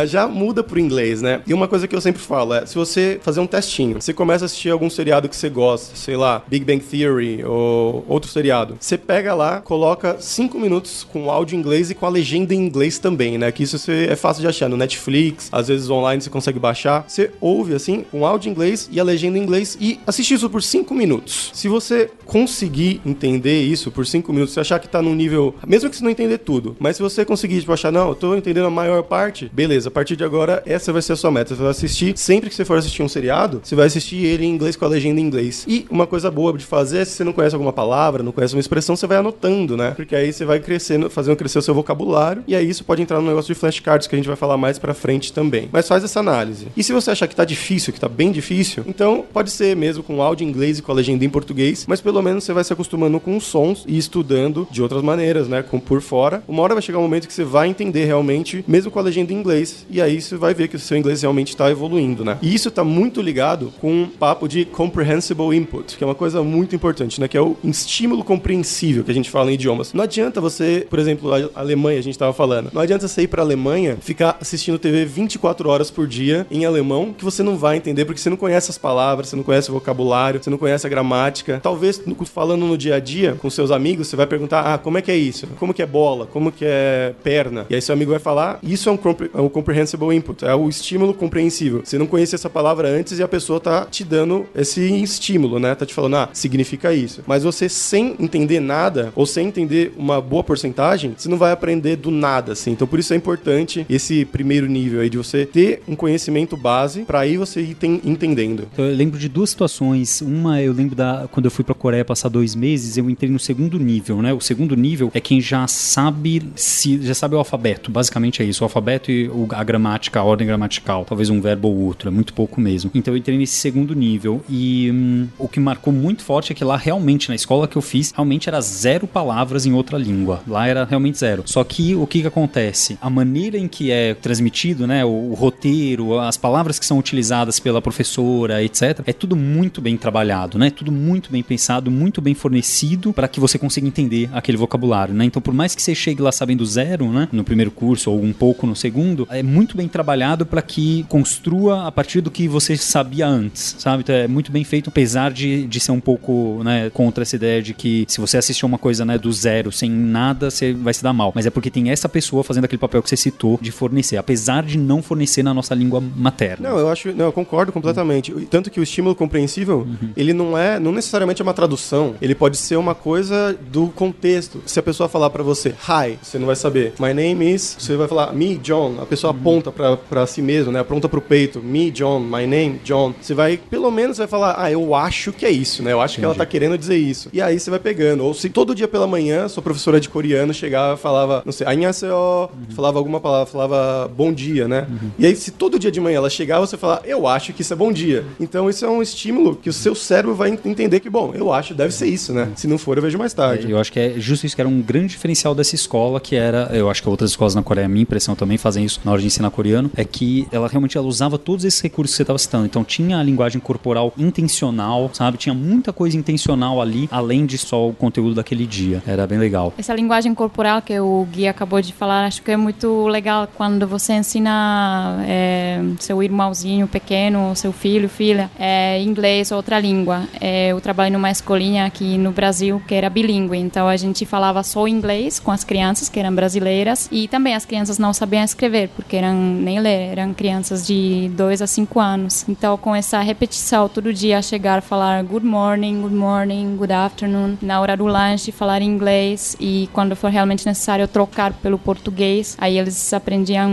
[0.06, 1.40] Já muda pro inglês, né?
[1.46, 4.44] E uma coisa que eu sempre falo é: se você fazer um testinho, você começa
[4.44, 8.76] a assistir algum seriado que você gosta, sei lá, Big Bang Theory ou outro seriado,
[8.80, 12.58] você pega lá, coloca cinco minutos com áudio em inglês e com a legenda em
[12.58, 13.50] inglês também, né?
[13.52, 17.04] Que isso você- é fácil de achar no Netflix, às vezes online você consegue baixar.
[17.06, 20.48] Você ouve assim, com áudio em inglês e a legenda em inglês e assiste isso
[20.50, 21.50] por cinco minutos.
[21.54, 25.54] Se você conseguir entender isso por cinco minutos, você achar que tá num nível.
[25.66, 28.34] Mesmo que você não entender tudo, mas se você conseguir, tipo, achar, não, eu tô
[28.34, 31.54] entendendo a maior parte, beleza, a partir de agora, essa vai ser a sua meta.
[31.54, 34.50] Você vai assistir, sempre que você for assistir um seriado, você vai assistir ele em
[34.50, 35.64] inglês com a legenda em inglês.
[35.66, 38.54] E uma coisa boa de fazer é se você não conhece alguma palavra, não conhece
[38.54, 39.92] uma expressão, você vai anotando, né?
[39.92, 43.20] Porque aí você vai crescendo, fazendo crescer o seu vocabulário, e aí isso pode entrar
[43.20, 45.68] no negócio de flashcards que a gente vai falar mais pra frente também.
[45.72, 46.68] Mas faz essa análise.
[46.76, 50.02] E se você achar que tá difícil, que tá bem difícil, então pode ser mesmo
[50.02, 52.64] com áudio em inglês e com a legenda em português, mas pelo menos você vai
[52.64, 55.62] se acostumando com os sons e estudando de outras maneiras, né?
[55.62, 56.42] Com por fora.
[56.46, 59.32] Uma hora vai chegar um momento que você vai entender realmente, mesmo com a legenda
[59.32, 62.38] em inglês, e aí você vai ver que o seu inglês realmente tá evoluindo, né?
[62.42, 66.42] E isso tá muito ligado com um papo de comprehensible input, que é uma coisa
[66.42, 67.28] muito importante, né?
[67.28, 69.92] Que é o estímulo compreensível que a gente fala em idiomas.
[69.92, 73.28] Não adianta você, por exemplo, a Alemanha, a gente tava falando, não adianta você ir
[73.28, 77.76] pra Alemanha, ficar assistindo TV 24 horas por dia em alemão, que você não vai
[77.76, 80.86] entender, porque você não conhece as palavras, você não conhece o vocabulário, você não conhece
[80.86, 81.60] a gramática.
[81.62, 85.02] Talvez, falando no dia a dia com seus amigos, você vai perguntar, ah, como é
[85.02, 85.46] que é isso?
[85.58, 86.26] Como que é bola?
[86.26, 87.66] Como que é perna?
[87.70, 90.54] E aí seu amigo vai falar, isso é um, compre- é um comprehensible input, é
[90.54, 91.82] o estímulo compreensível.
[91.84, 95.74] Você não conhecia essa palavra antes e a pessoa tá te dando esse estímulo, né?
[95.74, 97.22] Tá te falando, ah, significa isso.
[97.26, 101.96] Mas você sem entender nada, ou sem entender uma boa porcentagem, você não vai aprender
[101.96, 102.70] do nada, assim.
[102.72, 107.02] Então por isso é importante esse primeiro nível aí de você ter um conhecimento base
[107.02, 108.66] para aí você ir ten- entendendo.
[108.72, 108.84] Então,
[109.18, 110.20] de duas situações.
[110.20, 113.38] Uma, eu lembro da quando eu fui pra Coreia passar dois meses, eu entrei no
[113.38, 114.32] segundo nível, né?
[114.32, 117.90] O segundo nível é quem já sabe se já sabe o alfabeto.
[117.90, 121.76] Basicamente é isso, o alfabeto e a gramática, a ordem gramatical, talvez um verbo ou
[121.76, 122.90] outro, é muito pouco mesmo.
[122.94, 126.64] Então eu entrei nesse segundo nível e hum, o que marcou muito forte é que
[126.64, 130.42] lá realmente na escola que eu fiz, realmente era zero palavras em outra língua.
[130.46, 131.42] Lá era realmente zero.
[131.46, 132.98] Só que o que que acontece?
[133.00, 137.58] A maneira em que é transmitido, né, o, o roteiro, as palavras que são utilizadas
[137.58, 138.99] pela professora, etc.
[139.06, 140.70] É tudo muito bem trabalhado, né?
[140.70, 145.24] Tudo muito bem pensado, muito bem fornecido para que você consiga entender aquele vocabulário, né?
[145.24, 148.32] Então, por mais que você chegue lá sabendo zero, né, no primeiro curso ou um
[148.32, 152.76] pouco no segundo, é muito bem trabalhado para que construa a partir do que você
[152.76, 154.02] sabia antes, sabe?
[154.02, 157.62] Então, é muito bem feito, apesar de, de ser um pouco, né, contra essa ideia
[157.62, 161.02] de que se você assistir uma coisa, né, do zero, sem nada, você vai se
[161.02, 161.32] dar mal.
[161.34, 164.62] Mas é porque tem essa pessoa fazendo aquele papel que você citou de fornecer, apesar
[164.64, 166.68] de não fornecer na nossa língua materna.
[166.68, 168.32] Não, eu acho, não, eu concordo completamente.
[168.50, 172.14] Tanto que o estímulo compreensível, ele não é, não necessariamente é uma tradução.
[172.20, 174.62] Ele pode ser uma coisa do contexto.
[174.66, 176.92] Se a pessoa falar pra você, hi, você não vai saber.
[176.98, 178.96] My name is, você vai falar me, John.
[179.00, 180.80] A pessoa aponta pra, pra si mesmo, né?
[180.80, 183.14] Aponta pro peito, me, John, my name, John.
[183.20, 185.92] Você vai, pelo menos, vai falar, ah, eu acho que é isso, né?
[185.92, 187.28] Eu acho que ela tá querendo dizer isso.
[187.32, 188.24] E aí você vai pegando.
[188.24, 191.66] Ou se todo dia pela manhã, sua professora de coreano chegava e falava, não sei,
[191.66, 194.86] annyeonghaseyo, falava alguma palavra, falava bom dia, né?
[195.18, 197.72] E aí, se todo dia de manhã ela chegava, você fala, eu acho que isso
[197.72, 198.24] é bom dia.
[198.38, 201.74] Então, isso é um estímulo que o seu cérebro vai entender que, bom, eu acho,
[201.74, 202.50] deve ser isso, né?
[202.56, 203.70] Se não for, eu vejo mais tarde.
[203.70, 206.70] Eu acho que é justo isso que era um grande diferencial dessa escola, que era,
[206.72, 209.20] eu acho que outras escolas na Coreia, a minha impressão também fazem isso na hora
[209.20, 212.38] de ensinar coreano, é que ela realmente ela usava todos esses recursos que você estava
[212.38, 212.66] citando.
[212.66, 215.38] Então tinha a linguagem corporal intencional, sabe?
[215.38, 219.02] Tinha muita coisa intencional ali, além de só o conteúdo daquele dia.
[219.06, 219.72] Era bem legal.
[219.78, 223.86] Essa linguagem corporal que o Gui acabou de falar, acho que é muito legal quando
[223.86, 230.28] você ensina é, seu irmãozinho pequeno, seu filho, filha, é, inglês ou outra língua.
[230.38, 234.62] É, eu trabalho numa escolinha aqui no Brasil que era bilíngue, então a gente falava
[234.62, 238.90] só inglês com as crianças que eram brasileiras e também as crianças não sabiam escrever
[238.94, 242.44] porque eram nem ler, eram crianças de 2 a 5 anos.
[242.48, 247.80] Então com essa repetição todo dia chegar falar good morning, good morning, good afternoon, na
[247.80, 253.12] hora do lanche falar inglês e quando for realmente necessário trocar pelo português, aí eles
[253.12, 253.70] aprendiam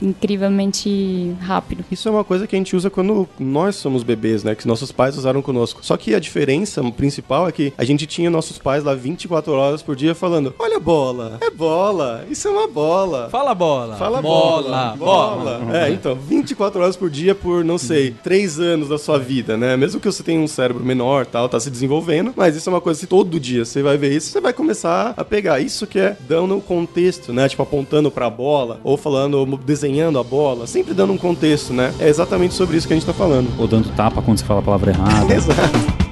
[0.00, 1.84] incrivelmente rápido.
[1.90, 4.54] Isso é uma coisa que a gente usa quando nós somos bebês, né?
[4.54, 5.80] Que nossos pais usaram conosco.
[5.82, 9.82] Só que a diferença principal é que a gente tinha nossos pais lá 24 horas
[9.82, 13.28] por dia falando: Olha a bola, é bola, isso é uma bola.
[13.30, 13.96] Fala bola.
[13.96, 14.96] Fala bola.
[14.96, 15.58] bola.
[15.58, 15.76] bola.
[15.78, 19.76] É, então, 24 horas por dia por, não sei, 3 anos da sua vida, né?
[19.76, 22.80] Mesmo que você tenha um cérebro menor tal, tá se desenvolvendo, mas isso é uma
[22.80, 25.60] coisa que todo dia você vai ver isso, você vai começar a pegar.
[25.60, 27.48] Isso que é dando um contexto, né?
[27.48, 31.92] Tipo, apontando pra bola, ou falando, desenhando a bola, sempre dando um contexto, né?
[31.98, 33.48] É exatamente sobre isso que a gente tá falando.
[33.58, 35.32] Ou dando tapa quando você fala a palavra errada.
[35.34, 36.07] Exato.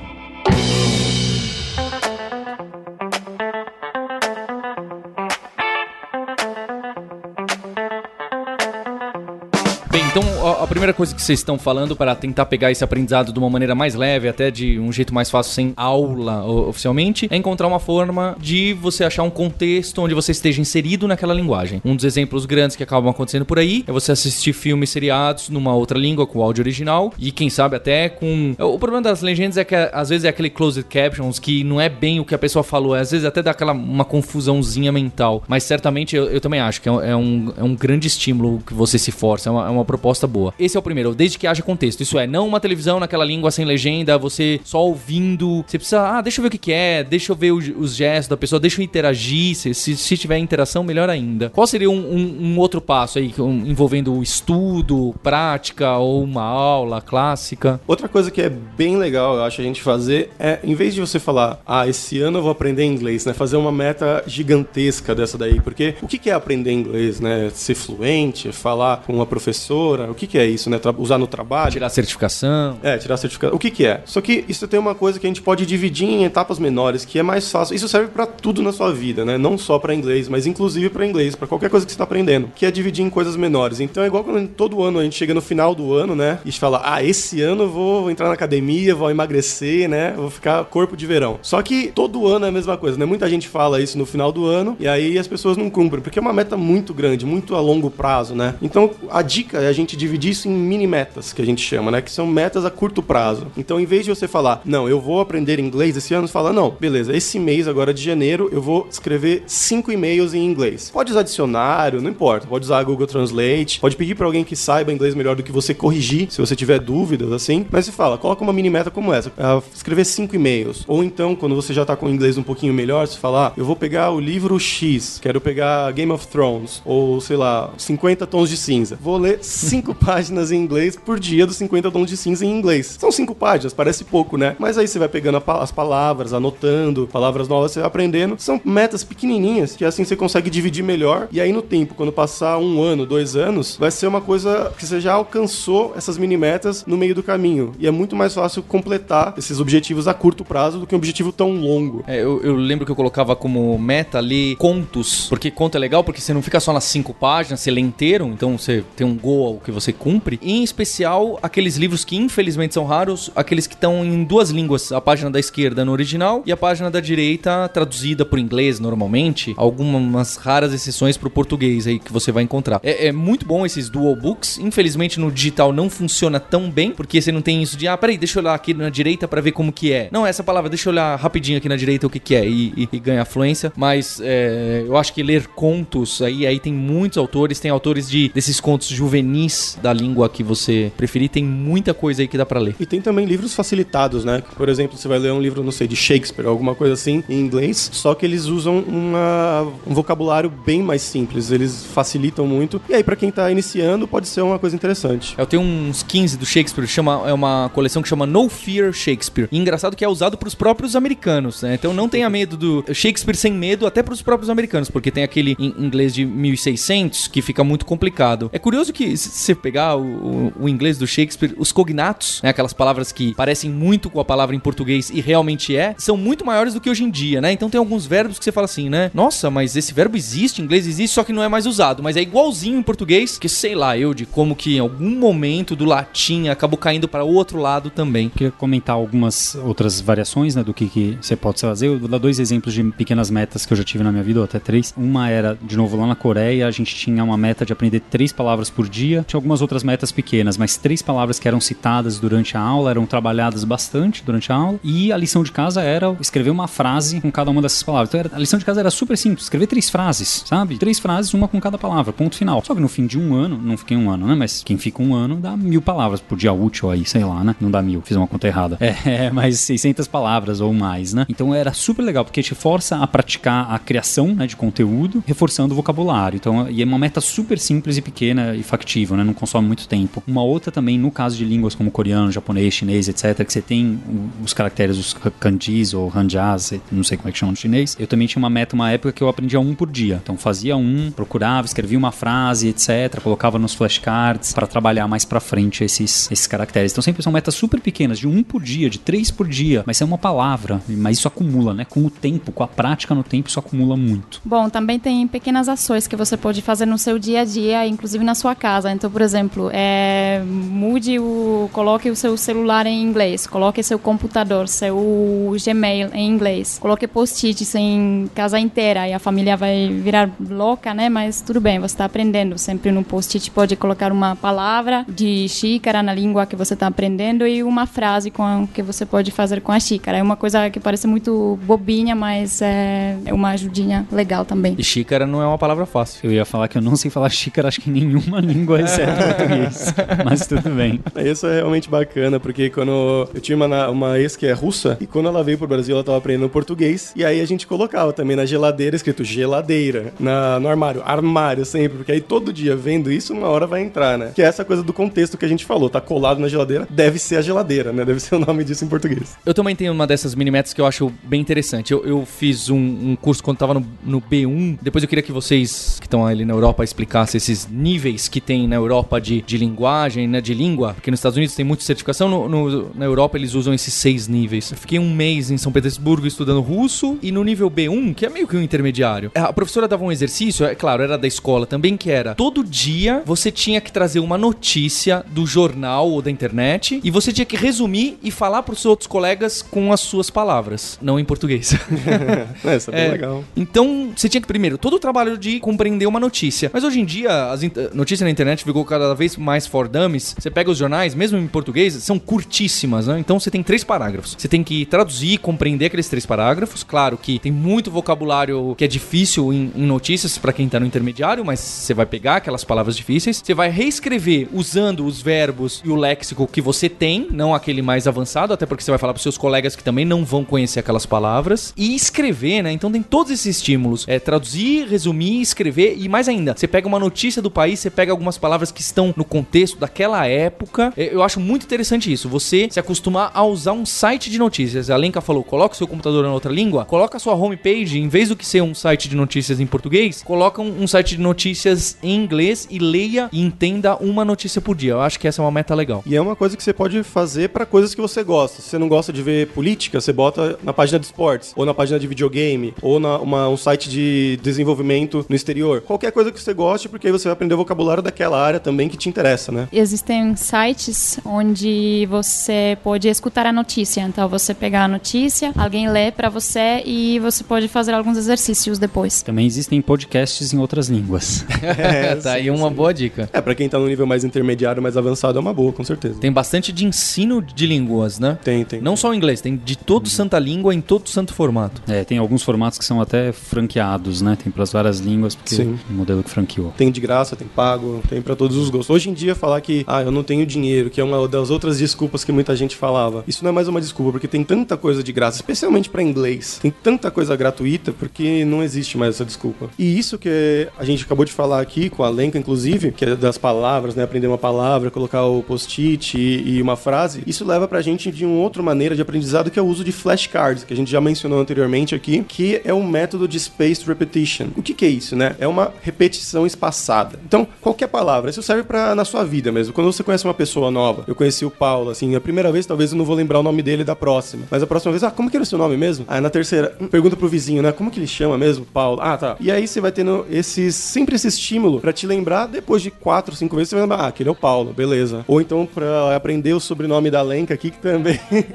[10.49, 13.75] A, primeira coisa que vocês estão falando para tentar pegar esse aprendizado de uma maneira
[13.75, 18.37] mais leve, até de um jeito mais fácil, sem aula oficialmente, é encontrar uma forma
[18.39, 21.81] de você achar um contexto onde você esteja inserido naquela linguagem.
[21.85, 25.75] Um dos exemplos grandes que acabam acontecendo por aí é você assistir filmes seriados numa
[25.75, 28.55] outra língua com áudio original e quem sabe até com.
[28.59, 31.89] O problema das legendas é que às vezes é aquele closed captions que não é
[31.89, 35.43] bem o que a pessoa falou, às vezes até dá aquela uma confusãozinha mental.
[35.49, 38.63] Mas certamente eu, eu também acho que é um, é um, é um grande estímulo
[38.67, 40.55] que você se força, é uma, é uma proposta boa.
[40.59, 42.03] Esse é o primeiro, desde que haja contexto.
[42.03, 45.65] Isso é, não uma televisão naquela língua sem legenda, você só ouvindo.
[45.67, 47.95] Você precisa, ah, deixa eu ver o que, que é, deixa eu ver os, os
[47.97, 49.55] gestos da pessoa, deixa eu interagir.
[49.57, 51.51] Se, se, se tiver interação, melhor ainda.
[51.51, 57.01] Qual seria um, um- um outro passo aí, um- envolvendo estudo, prática ou uma aula
[57.01, 57.81] clássica?
[57.87, 61.01] Outra coisa que é bem legal, eu acho, a gente fazer é, em vez de
[61.01, 63.33] você falar, ah, esse ano eu vou aprender inglês, né?
[63.33, 65.61] Fazer uma meta gigantesca dessa daí.
[65.61, 67.51] Porque o que que é aprender inglês, né?
[67.55, 70.79] Ser fluente, falar com uma professora, o que que é isso, né?
[70.79, 71.73] Tra- usar no trabalho.
[71.73, 72.79] Tirar certificação.
[72.83, 73.55] É, tirar certificado.
[73.55, 74.01] O que que é?
[74.05, 77.19] Só que isso tem uma coisa que a gente pode dividir em etapas menores, que
[77.19, 77.75] é mais fácil.
[77.75, 79.39] Isso serve pra tudo na sua vida, né?
[79.39, 82.51] Não só pra inglês, mas inclusive pra inglês, pra qualquer coisa que você tá aprendendo,
[82.55, 83.81] que é dividir em coisas menores.
[83.81, 86.39] Então é igual quando todo ano a gente chega no final do ano, né?
[86.45, 90.13] E fala: "Ah, esse ano eu vou entrar na academia, vou emagrecer, né?
[90.17, 91.39] Vou ficar corpo de verão".
[91.43, 93.05] Só que todo ano é a mesma coisa, né?
[93.05, 96.19] Muita gente fala isso no final do ano e aí as pessoas não cumprem, porque
[96.19, 98.55] é uma meta muito grande, muito a longo prazo, né?
[98.63, 101.91] Então a dica é a gente dividir isso em mini metas, que a gente chama,
[101.91, 102.01] né?
[102.01, 103.47] Que são metas a curto prazo.
[103.57, 106.53] Então, em vez de você falar, não, eu vou aprender inglês esse ano, você fala,
[106.53, 110.91] não, beleza, esse mês agora de janeiro eu vou escrever cinco e-mails em inglês.
[110.91, 112.47] Pode usar dicionário, não importa.
[112.47, 115.75] Pode usar Google Translate, pode pedir pra alguém que saiba inglês melhor do que você
[115.75, 117.67] corrigir, se você tiver dúvidas, assim.
[117.71, 120.85] Mas você fala, coloca uma mini meta como essa, ah, escrever cinco e-mails.
[120.87, 123.53] Ou então, quando você já tá com o inglês um pouquinho melhor, você fala, ah,
[123.57, 128.27] eu vou pegar o livro X, quero pegar Game of Thrones, ou sei lá, 50
[128.27, 128.99] tons de cinza.
[129.01, 132.97] Vou ler cinco páginas em inglês por dia dos 50 tons de cinza em inglês.
[132.97, 134.55] São cinco páginas, parece pouco, né?
[134.57, 138.37] Mas aí você vai pegando pa- as palavras, anotando, palavras novas você vai aprendendo.
[138.39, 141.27] São metas pequenininhas que assim você consegue dividir melhor.
[141.33, 144.87] E aí no tempo, quando passar um ano, dois anos, vai ser uma coisa que
[144.87, 147.73] você já alcançou essas mini metas no meio do caminho.
[147.79, 151.33] E é muito mais fácil completar esses objetivos a curto prazo do que um objetivo
[151.33, 152.05] tão longo.
[152.07, 156.05] É, eu, eu lembro que eu colocava como meta ler contos, porque conto é legal
[156.05, 159.17] porque você não fica só nas cinco páginas, você lê inteiro, então você tem um
[159.17, 160.39] gol ao que você cumpre.
[160.43, 165.01] Em especial, aqueles livros que infelizmente são raros, aqueles que estão em duas línguas, a
[165.01, 170.37] página da esquerda no original e a página da direita traduzida por inglês normalmente, algumas
[170.37, 172.81] raras exceções pro português aí que você vai encontrar.
[172.83, 177.21] É, é muito bom esses dual books, infelizmente no digital não funciona tão bem, porque
[177.21, 179.53] você não tem isso de, ah, peraí, deixa eu olhar aqui na direita pra ver
[179.53, 180.09] como que é.
[180.13, 182.73] Não, essa palavra, deixa eu olhar rapidinho aqui na direita o que que é e,
[182.77, 187.19] e, e ganha fluência, mas é, eu acho que ler contos aí, aí tem muitos
[187.19, 192.21] autores, tem autores de desses contos juvenis da língua que você preferir, tem muita coisa
[192.23, 192.75] aí que dá pra ler.
[192.81, 194.43] E tem também livros facilitados, né?
[194.57, 197.39] Por exemplo, você vai ler um livro, não sei, de Shakespeare, alguma coisa assim, em
[197.39, 202.81] inglês, só que eles usam uma- um vocabulário bem mais simples, eles facilitam muito.
[202.89, 205.35] E aí, pra quem tá iniciando, pode ser uma coisa interessante.
[205.39, 209.49] Eu tenho uns 15 do Shakespeare, chama, é uma coleção que chama No Fear Shakespeare.
[209.53, 211.75] E engraçado que é usado pros próprios americanos, né?
[211.75, 215.55] Então não tenha medo do Shakespeare sem medo, até pros próprios americanos, porque tem aquele
[215.61, 218.51] em inglês de 1600 que fica muito complicado.
[218.53, 222.51] É curioso que se você pegar o, o- o inglês do Shakespeare, os cognatos, né,
[222.51, 226.45] aquelas palavras que parecem muito com a palavra em português e realmente é, são muito
[226.45, 227.53] maiores do que hoje em dia, né?
[227.53, 229.11] Então tem alguns verbos que você fala assim, né?
[229.15, 232.23] Nossa, mas esse verbo existe, inglês existe, só que não é mais usado, mas é
[232.23, 236.49] igualzinho em português, que sei lá, eu de como que em algum momento do latim
[236.49, 238.29] acabou caindo para o outro lado também.
[238.29, 241.87] Queria comentar algumas outras variações né, do que, que você pode fazer.
[241.89, 244.41] Eu vou dar dois exemplos de pequenas metas que eu já tive na minha vida,
[244.41, 244.93] ou até três.
[244.97, 248.33] Uma era, de novo, lá na Coreia, a gente tinha uma meta de aprender três
[248.33, 249.25] palavras por dia.
[249.27, 253.07] Tinha algumas outras metas pequenas, mas três palavras que eram citadas durante a aula, eram
[253.07, 254.81] trabalhadas bastante durante a aula.
[254.83, 258.09] E a lição de casa era escrever uma frase com cada uma dessas palavras.
[258.11, 260.79] Então era- a lição de casa era super simples, escrever três frases, sabe?
[260.79, 262.63] Três frases, uma com cada palavra, ponto final.
[262.65, 264.35] Só que no fim de um ano, não fiquei um ano, né?
[264.35, 267.55] Mas quem fica um ano dá mil palavras por dia útil aí, sei lá, né?
[267.61, 268.79] Não dá mil, fiz uma conta errada.
[269.07, 271.27] É, mas 600 palavras ou mais, né?
[271.29, 275.73] Então era super legal, porque te força a praticar a criação né, de conteúdo, reforçando
[275.73, 276.37] o vocabulário.
[276.37, 279.23] Então, e é uma meta super simples e pequena e factível, né?
[279.25, 280.23] Não consome muito tempo.
[280.27, 283.99] Uma outra também, no caso de línguas como coreano, japonês, chinês, etc., que você tem
[284.45, 287.97] os caracteres, os kanjis ou hanjas, não sei como é que chama no chinês.
[287.99, 290.21] Eu também tinha uma meta, uma época que eu aprendia um por dia.
[290.23, 295.39] Então fazia um, procurava, escrevia uma frase, etc., colocava nos flashcards para trabalhar mais pra
[295.39, 296.91] frente esses, esses caracteres.
[296.91, 300.01] Então sempre são metas super pequenas, de um por dia, de três por dia, mas
[300.01, 301.85] é uma palavra, mas isso acumula, né?
[301.85, 304.41] Com o tempo, com a prática no tempo, isso acumula muito.
[304.45, 308.25] Bom, também tem pequenas ações que você pode fazer no seu dia a dia, inclusive
[308.25, 308.91] na sua casa.
[308.91, 309.36] Então, por exemplo,
[309.73, 316.29] é, mude o, coloque o seu celular em inglês, coloque seu computador, seu Gmail em
[316.29, 321.09] inglês, coloque post-its em casa inteira e a família vai virar louca, né?
[321.09, 322.59] Mas tudo bem, você está aprendendo.
[322.59, 327.47] Sempre no post-it pode colocar uma palavra de xícara na língua que você está aprendendo
[327.47, 330.19] e uma frase com a, que você pode fazer com a xícara.
[330.19, 334.75] É uma coisa que parece muito bobinha, mas é, é uma ajudinha legal também.
[334.79, 336.21] E xícara não é uma palavra fácil.
[336.23, 339.26] Eu ia falar que eu não sei falar xícara, acho que em nenhuma língua, exceto
[339.27, 339.95] português.
[340.25, 341.01] Mas tudo bem.
[341.17, 345.07] Isso é realmente bacana, porque quando eu tinha uma, uma ex que é russa, e
[345.07, 348.37] quando ela veio pro Brasil, ela tava aprendendo português, e aí a gente colocava também
[348.37, 353.33] na geladeira escrito geladeira, na, no armário, armário sempre, porque aí todo dia vendo isso,
[353.33, 354.33] uma hora vai entrar, né?
[354.35, 357.19] Que é essa coisa do contexto que a gente falou, tá colado na geladeira, deve
[357.19, 358.05] ser a geladeira, né?
[358.05, 359.37] Deve ser o nome disso em português.
[359.45, 361.93] Eu também tenho uma dessas mini metas que eu acho bem interessante.
[361.93, 364.79] Eu, eu fiz um, um curso quando tava no, no B1.
[364.81, 368.67] Depois eu queria que vocês que estão ali na Europa explicassem esses níveis que tem
[368.67, 370.41] na Europa de, de linguagem, né?
[370.41, 370.95] De língua.
[370.95, 372.29] Porque nos Estados Unidos tem muita certificação.
[372.29, 374.71] No, no- na Europa eles usam esses seis níveis.
[374.71, 377.19] Eu fiquei um mês em São Petersburgo estudando russo.
[377.23, 380.65] E no nível B1, que é meio que um intermediário, a professora dava um exercício,
[380.67, 384.37] é claro, era da escola também, que era todo dia você tinha que trazer uma
[384.39, 388.81] notícia do jornal ou da internet e você tinha que resumir e falar para os
[388.81, 391.75] seus outros colegas com as suas palavras, não em português.
[392.65, 393.11] É, isso é bem É.
[393.13, 393.45] legal.
[393.57, 396.71] Então, você tinha que, primeiro, todo o trabalho de compreender uma notícia.
[396.73, 400.35] Mas hoje em dia, as in- notícias na internet ficou cada vez mais for dummies.
[400.39, 403.19] Você pega os jornais, mesmo em português, são curtíssimas, né?
[403.19, 404.35] Então você tem três parágrafos.
[404.39, 406.83] Você tem que traduzir, compreender aqueles três parágrafos.
[406.83, 410.87] Claro que tem muito vocabulário que é difícil em, em notícias para quem tá no
[410.87, 413.43] intermediário, mas você vai pegar aquelas palavras difíceis.
[413.45, 418.07] Você vai reescrever usando os verbos e o léxico que você tem, não aquele mais
[418.07, 421.07] avançado, até porque você vai falar pros seus colegas que também não vão conhecer aquelas
[421.07, 421.73] palavras.
[421.77, 422.73] E escrever, né?
[422.73, 424.05] Então tem todos esses estímulos.
[424.09, 426.55] É traduzir, resumir, escrever e mais ainda.
[426.57, 430.27] Você pega uma notícia do país, você pega algumas palavras que estão no contexto daquela
[430.27, 430.93] época.
[430.97, 432.29] É, Eu acho muito interessante isso.
[432.31, 434.89] Você se acostumar a usar um site de notícias.
[434.89, 438.09] A Lenka falou: coloca o seu computador na outra língua, coloca a sua homepage, em
[438.09, 441.99] vez do que ser um site de notícias em português, coloca um, site de notícias
[442.03, 444.93] em inglês e leia e entenda uma notícia por dia.
[444.93, 446.03] Eu acho que essa é uma meta legal.
[446.07, 448.63] E é uma coisa que você pode fazer pra coisas que você gosta.
[448.63, 451.75] Se você não gosta de ver política, você bota na página de esportes, ou na
[451.75, 455.81] página de videogame, ou na uma- um site de desenvolvimento no exterior.
[455.83, 458.86] Qualquer coisa que você goste, porque aí você vai aprender o vocabulário daquela área também
[458.89, 459.69] que te interessa, né?
[459.73, 464.01] Existem sites onde você pode escutar a notícia.
[464.03, 468.79] Então você pegar a notícia, alguém lê pra você e você pode fazer alguns exercícios
[468.79, 469.23] depois.
[469.23, 471.45] Também existem podcasts em outras línguas.
[472.23, 473.29] tá aí uma boa dica.
[473.33, 476.19] É, pra quem tá no nível mais intermediário, mais avançado, é uma boa, com certeza.
[476.21, 478.39] Tem bastante de ensino de línguas, né?
[478.43, 478.81] Tem, tem.
[478.81, 481.83] Não só o inglês, tem de todo santa língua em todo santo formato.
[481.89, 484.37] É, tem alguns formatos que são até franqueados, né?
[484.43, 485.79] Tem pras várias línguas, porque Sim.
[485.89, 486.73] o modelo que franqueou.
[486.77, 488.91] Tem de graça, tem pago, tem pra todos os gostos.
[488.91, 491.79] Hoje em dia, falar que, ah, eu não tenho dinheiro, que é uma das outras
[491.79, 493.25] desculpas que muita gente falava.
[493.27, 496.59] Isso não é mais uma desculpa, porque tem tanta coisa de graça, especialmente pra inglês.
[496.61, 499.71] Tem tanta coisa gratuita, porque não existe mais essa desculpa.
[499.79, 503.17] E isso que a gente acabou de falar aqui, com a Lenka, inclusive, que é
[503.17, 504.03] das palavras, né?
[504.03, 508.25] Aprender uma palavra, colocar o post-it e, e uma frase, isso leva pra gente de
[508.25, 511.01] uma outra maneira de aprendizado, que é o uso de flashcards, que a gente já
[511.01, 514.49] mencionou anteriormente aqui, que é um método de spaced repetition.
[514.57, 515.37] O que, que é isso, né?
[515.39, 517.19] É uma repetição espaçada.
[517.25, 519.73] Então, qualquer palavra, isso serve para na sua vida mesmo.
[519.73, 522.93] Quando você conhece uma pessoa nova, eu conheci o Paulo, assim, a primeira vez talvez
[522.93, 525.31] eu não vou lembrar o nome dele da próxima, mas a próxima vez, ah, como
[525.31, 526.05] que era o seu nome mesmo?
[526.09, 527.73] Ah, na terceira, hum, pergunta pro vizinho, né?
[527.73, 528.65] Como que ele chama mesmo?
[528.65, 529.01] Paulo.
[529.01, 529.37] Ah, tá.
[529.41, 533.35] E aí você vai tendo esses, sempre esse estímulo pra te lembrar, depois de quatro,
[533.35, 535.25] cinco vezes, você vai lembrar, ah, aquele é o Paulo, beleza.
[535.27, 538.21] Ou então pra aprender o sobrenome da Lenka aqui, que também